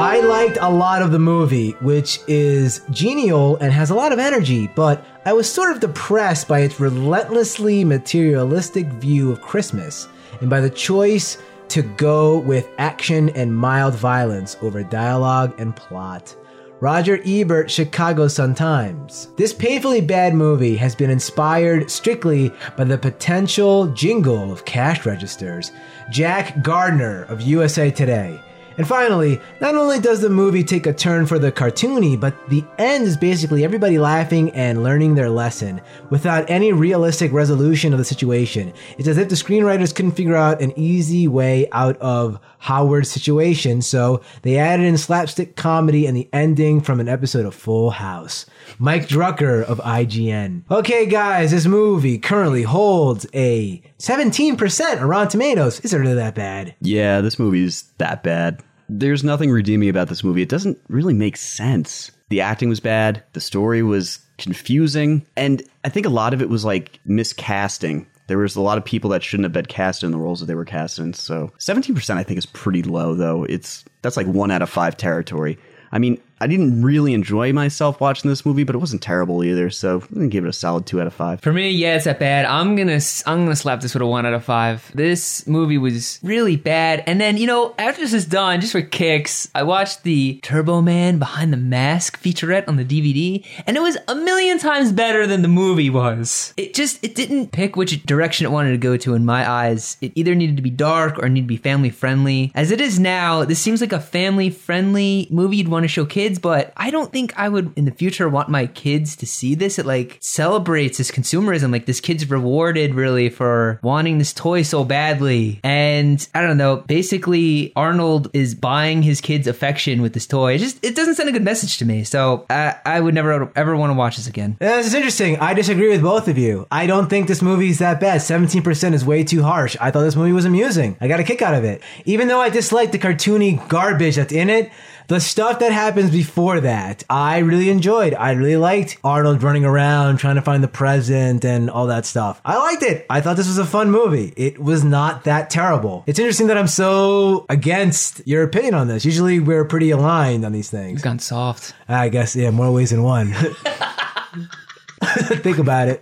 [0.06, 4.20] I liked a lot of the movie, which is genial and has a lot of
[4.20, 10.06] energy, but I was sort of depressed by its relentlessly materialistic view of Christmas
[10.40, 11.38] and by the choice
[11.70, 16.36] to go with action and mild violence over dialogue and plot.
[16.78, 19.30] Roger Ebert, Chicago Sun-Times.
[19.36, 25.72] This painfully bad movie has been inspired strictly by the potential jingle of cash registers.
[26.12, 28.40] Jack Gardner of USA Today.
[28.78, 32.64] And finally, not only does the movie take a turn for the cartoony, but the
[32.78, 38.04] end is basically everybody laughing and learning their lesson without any realistic resolution of the
[38.04, 38.72] situation.
[38.98, 43.80] It's as if the screenwriters couldn't figure out an easy way out of Howard's situation,
[43.80, 48.44] so they added in slapstick comedy and the ending from an episode of Full House.
[48.78, 50.62] Mike Drucker of IGN.
[50.70, 55.80] Okay, guys, this movie currently holds a 17% on Rotten Tomatoes.
[55.80, 56.74] Is it really that bad?
[56.80, 58.62] Yeah, this movie's that bad.
[58.88, 60.42] There's nothing redeeming about this movie.
[60.42, 62.10] It doesn't really make sense.
[62.28, 66.48] The acting was bad, the story was confusing, and I think a lot of it
[66.48, 68.06] was like miscasting.
[68.26, 70.46] There was a lot of people that shouldn't have been cast in the roles that
[70.46, 71.12] they were cast in.
[71.12, 73.44] So 17% I think is pretty low though.
[73.44, 75.58] It's that's like 1 out of 5 territory.
[75.92, 79.70] I mean, I didn't really enjoy myself watching this movie, but it wasn't terrible either.
[79.70, 81.40] So I'm gonna give it a solid two out of five.
[81.40, 82.44] For me, yeah, it's that bad.
[82.44, 84.90] I'm gonna I'm gonna slap this with a one out of five.
[84.94, 87.02] This movie was really bad.
[87.06, 90.82] And then you know, after this is done, just for kicks, I watched the Turbo
[90.82, 95.26] Man Behind the Mask featurette on the DVD, and it was a million times better
[95.26, 96.52] than the movie was.
[96.56, 99.96] It just it didn't pick which direction it wanted to go to in my eyes.
[100.00, 102.52] It either needed to be dark or needed to be family friendly.
[102.54, 106.04] As it is now, this seems like a family friendly movie you'd want to show
[106.04, 109.54] kids, but I don't think I would in the future want my kids to see
[109.54, 109.78] this.
[109.78, 111.72] It like celebrates this consumerism.
[111.72, 115.60] Like this kid's rewarded really for wanting this toy so badly.
[115.62, 120.54] And I don't know, basically Arnold is buying his kid's affection with this toy.
[120.54, 122.04] It just, it doesn't send a good message to me.
[122.04, 124.56] So I, I would never ever want to watch this again.
[124.58, 125.38] This is interesting.
[125.38, 126.66] I disagree with both of you.
[126.70, 128.20] I don't think this movie is that bad.
[128.20, 129.76] 17% is way too harsh.
[129.80, 130.96] I thought this movie was amusing.
[131.00, 131.82] I got a kick out of it.
[132.04, 134.70] Even though I dislike the cartoony garbage that's in it,
[135.08, 138.14] the stuff that happens before that, I really enjoyed.
[138.14, 142.40] I really liked Arnold running around trying to find the present and all that stuff.
[142.44, 143.06] I liked it.
[143.08, 144.32] I thought this was a fun movie.
[144.36, 146.04] It was not that terrible.
[146.06, 149.04] It's interesting that I'm so against your opinion on this.
[149.04, 150.94] Usually we're pretty aligned on these things.
[150.94, 151.74] It's gone soft.
[151.88, 153.32] I guess, yeah, more ways than one.
[155.02, 156.00] Think about it.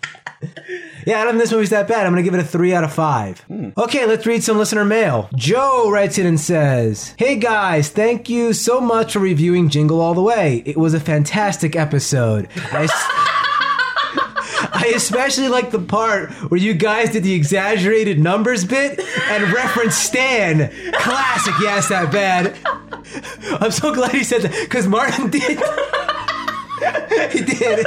[1.06, 2.06] yeah, I don't think this movie's that bad.
[2.06, 3.40] I'm going to give it a 3 out of 5.
[3.40, 3.68] Hmm.
[3.76, 5.28] Okay, let's read some listener mail.
[5.34, 10.14] Joe writes in and says, Hey guys, thank you so much for reviewing Jingle All
[10.14, 10.62] the Way.
[10.66, 12.48] It was a fantastic episode.
[12.72, 12.90] I s-
[14.72, 20.02] I especially like the part where you guys did the exaggerated numbers bit and referenced
[20.02, 20.70] Stan.
[20.92, 22.56] Classic, yes, that bad.
[23.60, 25.58] I'm so glad he said that because Martin did.
[27.32, 27.86] he did.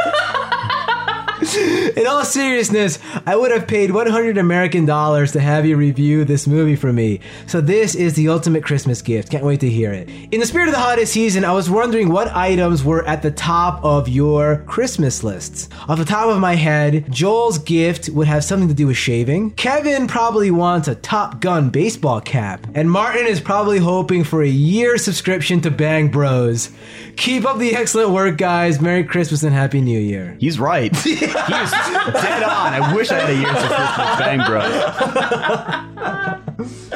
[1.97, 6.47] In all seriousness, I would have paid 100 American dollars to have you review this
[6.47, 7.19] movie for me.
[7.47, 9.29] So this is the ultimate Christmas gift.
[9.29, 10.09] Can't wait to hear it.
[10.31, 13.31] In the spirit of the holiday season, I was wondering what items were at the
[13.31, 15.67] top of your Christmas lists.
[15.89, 19.51] Off the top of my head, Joel's gift would have something to do with shaving.
[19.51, 22.65] Kevin probably wants a Top Gun baseball cap.
[22.73, 26.69] And Martin is probably hoping for a year subscription to Bang Bros.
[27.17, 28.79] Keep up the excellent work, guys.
[28.81, 30.37] Merry Christmas and Happy New Year.
[30.39, 30.93] He's right.
[31.47, 32.73] He is dead on.
[32.73, 34.73] I wish I had a year subscription to Bang Bros.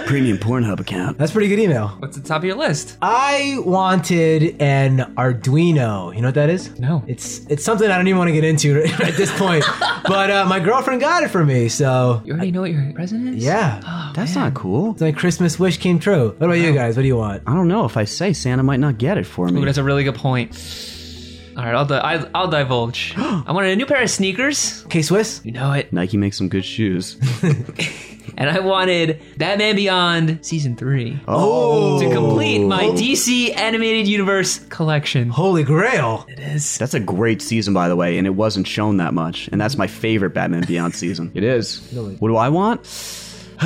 [0.07, 1.17] Premium Pornhub account.
[1.17, 1.89] That's a pretty good email.
[1.99, 2.97] What's the top of your list?
[3.01, 6.15] I wanted an Arduino.
[6.15, 6.79] You know what that is?
[6.79, 7.03] No.
[7.07, 9.65] It's it's something I don't even want to get into at this point.
[10.07, 13.27] but uh, my girlfriend got it for me, so You already know what your present
[13.35, 13.43] is?
[13.43, 13.81] yeah.
[14.15, 14.91] That's not cool.
[14.91, 16.29] It's My Christmas wish came true.
[16.37, 16.95] What about you guys?
[16.95, 17.43] What do you want?
[17.45, 17.83] I don't know.
[17.85, 19.65] If I say Santa might not get it for Ooh, me.
[19.65, 20.53] that's a really good point.
[21.57, 23.13] All right, I'll di- I- I'll divulge.
[23.17, 24.85] I wanted a new pair of sneakers.
[24.89, 25.41] K Swiss?
[25.43, 25.91] You know it.
[25.91, 27.17] Nike makes some good shoes.
[28.39, 31.99] And I wanted Batman Beyond season three Oh.
[31.99, 35.29] to complete my DC animated universe collection.
[35.29, 36.23] Holy Grail.
[36.27, 36.77] It is.
[36.77, 39.47] That's a great season, by the way, and it wasn't shown that much.
[39.51, 41.31] And that's my favorite Batman Beyond season.
[41.33, 41.79] It is.
[42.19, 42.81] What do I want?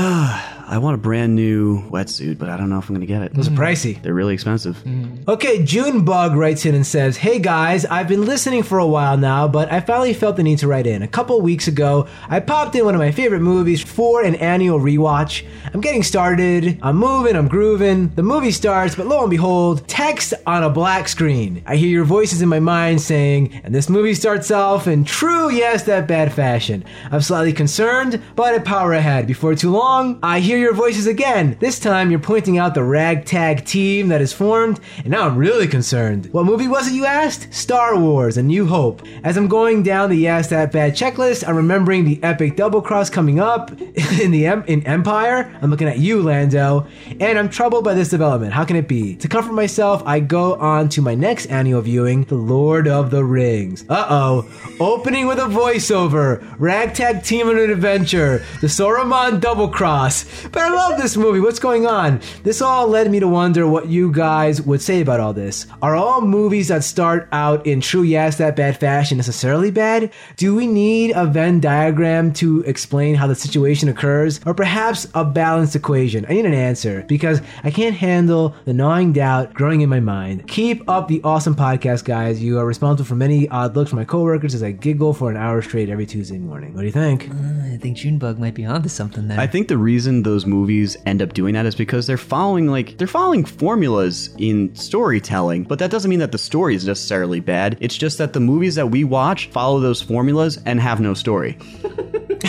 [0.71, 3.21] I want a brand new wetsuit, but I don't know if I'm going to get
[3.23, 3.33] it.
[3.33, 3.57] Those are mm.
[3.57, 4.01] pricey.
[4.01, 4.77] They're really expensive.
[4.85, 5.27] Mm.
[5.27, 9.49] Okay, Junebug writes in and says, Hey guys, I've been listening for a while now,
[9.49, 11.01] but I finally felt the need to write in.
[11.01, 14.79] A couple weeks ago, I popped in one of my favorite movies for an annual
[14.79, 15.45] rewatch.
[15.73, 18.07] I'm getting started, I'm moving, I'm grooving.
[18.15, 21.63] The movie starts, but lo and behold, text on a black screen.
[21.65, 25.51] I hear your voices in my mind saying, and this movie starts off in true,
[25.51, 26.85] yes, that bad fashion.
[27.11, 29.27] I'm slightly concerned, but I power ahead.
[29.27, 31.57] Before too long, I hear your voices again.
[31.59, 35.67] This time, you're pointing out the ragtag team that is formed, and now I'm really
[35.67, 36.27] concerned.
[36.31, 37.53] What movie was it you asked?
[37.53, 39.01] Star Wars: A New Hope.
[39.23, 43.09] As I'm going down the Yes That Bad checklist, I'm remembering the epic double cross
[43.09, 43.71] coming up
[44.21, 45.51] in the em- in Empire.
[45.61, 46.87] I'm looking at you, Lando,
[47.19, 48.53] and I'm troubled by this development.
[48.53, 49.15] How can it be?
[49.17, 53.23] To comfort myself, I go on to my next annual viewing, The Lord of the
[53.23, 53.83] Rings.
[53.89, 60.23] Uh oh, opening with a voiceover, ragtag team in an adventure, the Sauron double cross.
[60.51, 61.39] But I love this movie.
[61.39, 62.19] What's going on?
[62.43, 65.65] This all led me to wonder what you guys would say about all this.
[65.81, 70.11] Are all movies that start out in true yes that bad fashion necessarily bad?
[70.35, 75.23] Do we need a Venn diagram to explain how the situation occurs, or perhaps a
[75.23, 76.25] balanced equation?
[76.27, 80.47] I need an answer because I can't handle the gnawing doubt growing in my mind.
[80.47, 82.43] Keep up the awesome podcast, guys.
[82.43, 85.37] You are responsible for many odd looks from my coworkers as I giggle for an
[85.37, 86.73] hour straight every Tuesday morning.
[86.73, 87.29] What do you think?
[87.29, 89.39] Uh, I think Junebug might be onto something there.
[89.39, 92.97] I think the reason those movies end up doing that is because they're following like
[92.97, 97.77] they're following formulas in storytelling, but that doesn't mean that the story is necessarily bad.
[97.81, 101.57] It's just that the movies that we watch follow those formulas and have no story.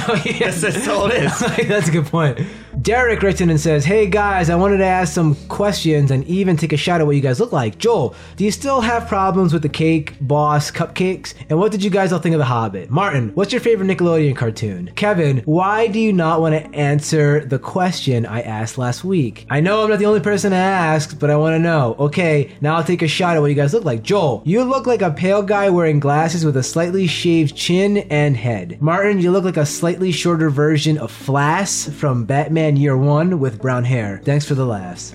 [0.08, 0.62] Oh, yes.
[0.62, 1.38] That's all it is.
[1.68, 2.40] That's a good point.
[2.80, 6.56] Derek writes in and says, Hey guys, I wanted to ask some questions and even
[6.56, 7.76] take a shot at what you guys look like.
[7.78, 11.34] Joel, do you still have problems with the cake boss cupcakes?
[11.50, 12.88] And what did you guys all think of The Hobbit?
[12.88, 14.90] Martin, what's your favorite Nickelodeon cartoon?
[14.96, 19.46] Kevin, why do you not want to answer the question I asked last week?
[19.50, 21.94] I know I'm not the only person to ask, but I want to know.
[21.98, 24.02] Okay, now I'll take a shot at what you guys look like.
[24.02, 28.34] Joel, you look like a pale guy wearing glasses with a slightly shaved chin and
[28.34, 28.80] head.
[28.80, 33.60] Martin, you look like a slightly shorter version of Flass from Batman Year One with
[33.60, 34.20] brown hair.
[34.24, 35.14] Thanks for the laughs.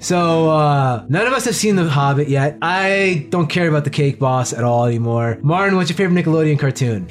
[0.00, 2.58] so, uh, none of us have seen The Hobbit yet.
[2.62, 5.38] I don't care about the cake boss at all anymore.
[5.42, 7.08] Martin, what's your favorite Nickelodeon cartoon?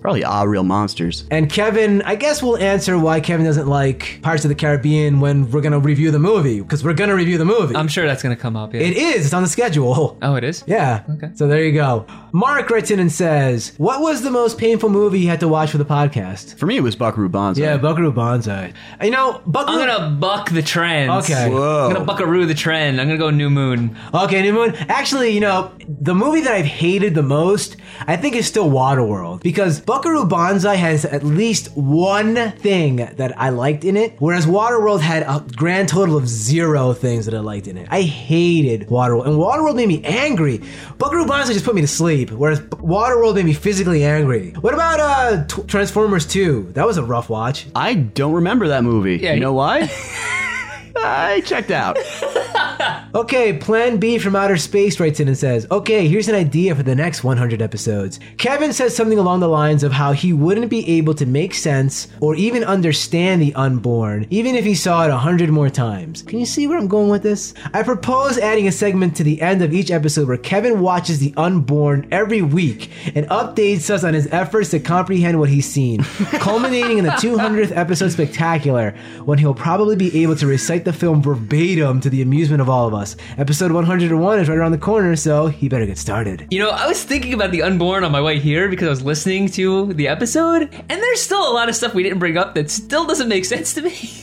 [0.00, 1.24] Probably ah real monsters.
[1.30, 5.50] And Kevin, I guess we'll answer why Kevin doesn't like Pirates of the Caribbean when
[5.50, 7.76] we're gonna review the movie, because we're gonna review the movie.
[7.76, 8.72] I'm sure that's gonna come up.
[8.74, 8.80] Yeah.
[8.80, 10.18] it is, it's on the schedule.
[10.22, 10.64] oh, it is.
[10.66, 11.04] Yeah.
[11.16, 11.30] Okay.
[11.34, 12.06] So there you go.
[12.32, 15.70] Mark writes in and says, What was the most painful movie you had to watch
[15.70, 16.56] for the podcast?
[16.58, 17.62] For me, it was Buckaroo Banzai.
[17.62, 18.72] Yeah, Buckaroo Banzai.
[19.02, 19.80] You know, Buckaroo.
[19.80, 21.10] I'm gonna buck the trend.
[21.10, 21.50] Okay.
[21.50, 21.88] Whoa.
[21.88, 23.00] I'm gonna buckaroo the trend.
[23.00, 23.96] I'm gonna go New Moon.
[24.14, 24.74] Okay, New Moon.
[24.88, 27.76] Actually, you know, the movie that I've hated the most,
[28.06, 29.42] I think, is still Waterworld.
[29.42, 35.00] Because Buckaroo Banzai has at least one thing that I liked in it, whereas Waterworld
[35.00, 37.88] had a grand total of zero things that I liked in it.
[37.90, 39.26] I hated Waterworld.
[39.26, 40.60] And Waterworld made me angry.
[40.98, 44.52] Buckaroo Banzai just put me to sleep, whereas Waterworld made me physically angry.
[44.60, 46.70] What about uh, T- Transformers 2?
[46.74, 47.66] That was a rough watch.
[47.74, 49.16] I don't remember that movie.
[49.16, 49.90] Yeah, you you- know why?
[51.02, 51.98] I checked out.
[53.12, 56.84] Okay, Plan B from Outer Space writes in and says, Okay, here's an idea for
[56.84, 58.20] the next 100 episodes.
[58.38, 62.06] Kevin says something along the lines of how he wouldn't be able to make sense
[62.20, 66.22] or even understand the unborn, even if he saw it a hundred more times.
[66.22, 67.52] Can you see where I'm going with this?
[67.74, 71.34] I propose adding a segment to the end of each episode where Kevin watches the
[71.36, 76.02] unborn every week and updates us on his efforts to comprehend what he's seen,
[76.34, 78.94] culminating in the 200th episode spectacular,
[79.24, 82.86] when he'll probably be able to recite the film verbatim to the amusement of all
[82.86, 82.99] of us.
[83.38, 86.46] Episode 101 is right around the corner, so he better get started.
[86.50, 89.02] You know, I was thinking about the unborn on my way here because I was
[89.02, 92.54] listening to the episode, and there's still a lot of stuff we didn't bring up
[92.54, 94.12] that still doesn't make sense to me.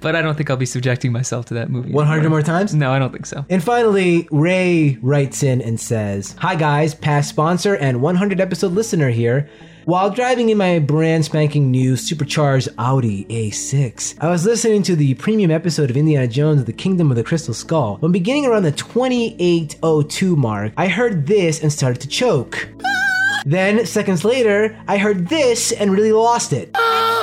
[0.00, 1.92] but I don't think I'll be subjecting myself to that movie.
[1.92, 2.38] 100 anymore.
[2.38, 2.74] more times?
[2.74, 3.44] No, I don't think so.
[3.48, 9.10] And finally, Ray writes in and says, Hi guys, past sponsor and 100 episode listener
[9.10, 9.48] here.
[9.84, 15.14] While driving in my brand spanking new supercharged Audi A6, I was listening to the
[15.14, 17.96] premium episode of Indiana Jones of the Kingdom of the Crystal Skull.
[17.96, 22.68] When beginning around the 2802 mark, I heard this and started to choke.
[23.44, 26.70] Then, seconds later, I heard this and really lost it.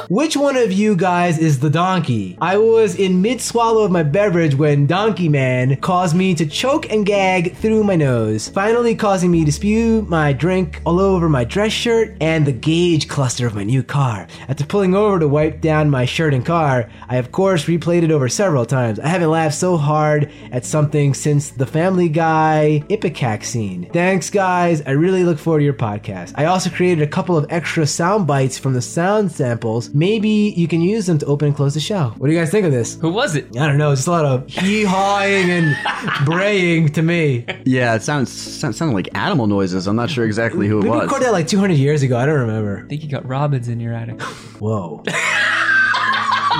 [0.07, 2.37] Which one of you guys is the donkey?
[2.41, 6.89] I was in mid swallow of my beverage when Donkey Man caused me to choke
[6.89, 11.43] and gag through my nose, finally causing me to spew my drink all over my
[11.43, 14.27] dress shirt and the gauge cluster of my new car.
[14.47, 18.11] After pulling over to wipe down my shirt and car, I of course replayed it
[18.11, 18.99] over several times.
[18.99, 23.89] I haven't laughed so hard at something since the Family Guy Ipecac scene.
[23.91, 24.81] Thanks, guys.
[24.83, 26.33] I really look forward to your podcast.
[26.35, 29.88] I also created a couple of extra sound bites from the sound samples.
[29.93, 32.13] Maybe you can use them to open and close the show.
[32.17, 32.95] What do you guys think of this?
[32.99, 33.55] Who was it?
[33.57, 33.91] I don't know.
[33.91, 35.75] It's just a lot of hee hawing and
[36.25, 37.45] braying to me.
[37.65, 39.87] Yeah, it sounds sound- sounded like animal noises.
[39.87, 41.03] I'm not sure exactly who it We was.
[41.03, 42.17] recorded that like 200 years ago.
[42.17, 42.83] I don't remember.
[42.85, 44.21] I think you got Robbins in your attic.
[44.59, 45.03] Whoa.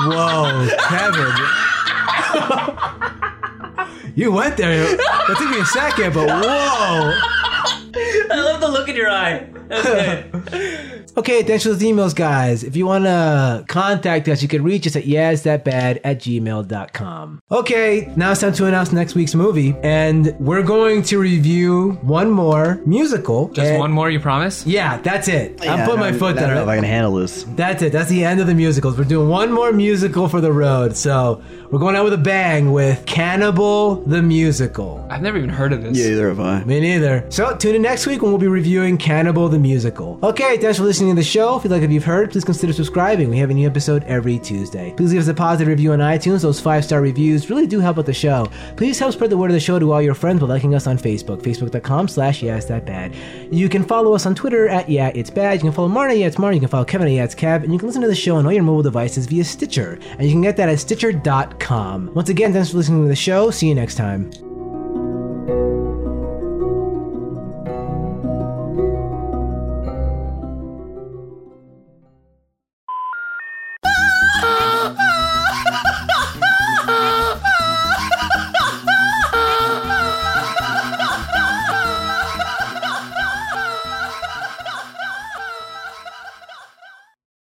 [0.05, 1.33] Whoa, Kevin.
[4.15, 4.83] you went there.
[4.95, 7.13] That took me a second, but whoa.
[8.31, 9.47] I love the look in your eye.
[9.69, 10.25] Okay.
[11.17, 12.63] Okay, thanks for those emails, guys.
[12.63, 17.41] If you want to contact us, you can reach us at yesthatbad at gmail.com.
[17.51, 19.75] Okay, now it's time to announce next week's movie.
[19.83, 23.49] And we're going to review one more musical.
[23.49, 24.65] Just And- one more, you promise?
[24.65, 25.59] Yeah, that's it.
[25.63, 26.63] Yeah, I'm putting my I- foot I don't know down.
[26.63, 27.43] if I can handle this.
[27.55, 27.91] That's it.
[27.91, 28.97] That's the end of the musicals.
[28.97, 30.95] We're doing one more musical for the road.
[30.95, 35.05] So we're going out with a bang with Cannibal the Musical.
[35.09, 35.97] I've never even heard of this.
[35.97, 36.63] Yeah, either have I.
[36.63, 37.25] Me neither.
[37.29, 40.19] So tune in next week when we'll be reviewing Cannibal the Musical.
[40.23, 41.57] Okay, thanks for listening to the show.
[41.57, 43.29] If you like what you've heard, please consider subscribing.
[43.29, 44.93] We have a new episode every Tuesday.
[44.95, 46.41] Please leave us a positive review on iTunes.
[46.41, 48.47] Those five star reviews really do help out the show.
[48.77, 50.87] Please help spread the word of the show to all your friends by liking us
[50.87, 51.41] on Facebook.
[51.41, 53.15] Facebook.com slash yeah, that bad.
[53.51, 55.55] You can follow us on Twitter at yeah, it's bad.
[55.55, 56.55] You can follow Marna, yeah, it's Marna.
[56.55, 57.63] You can follow Kevin at yeah, it's Kev.
[57.63, 59.99] And you can listen to the show on all your mobile devices via Stitcher.
[60.11, 62.13] And you can get that at Stitcher.com.
[62.13, 63.51] Once again, thanks for listening to the show.
[63.51, 64.48] See you next time.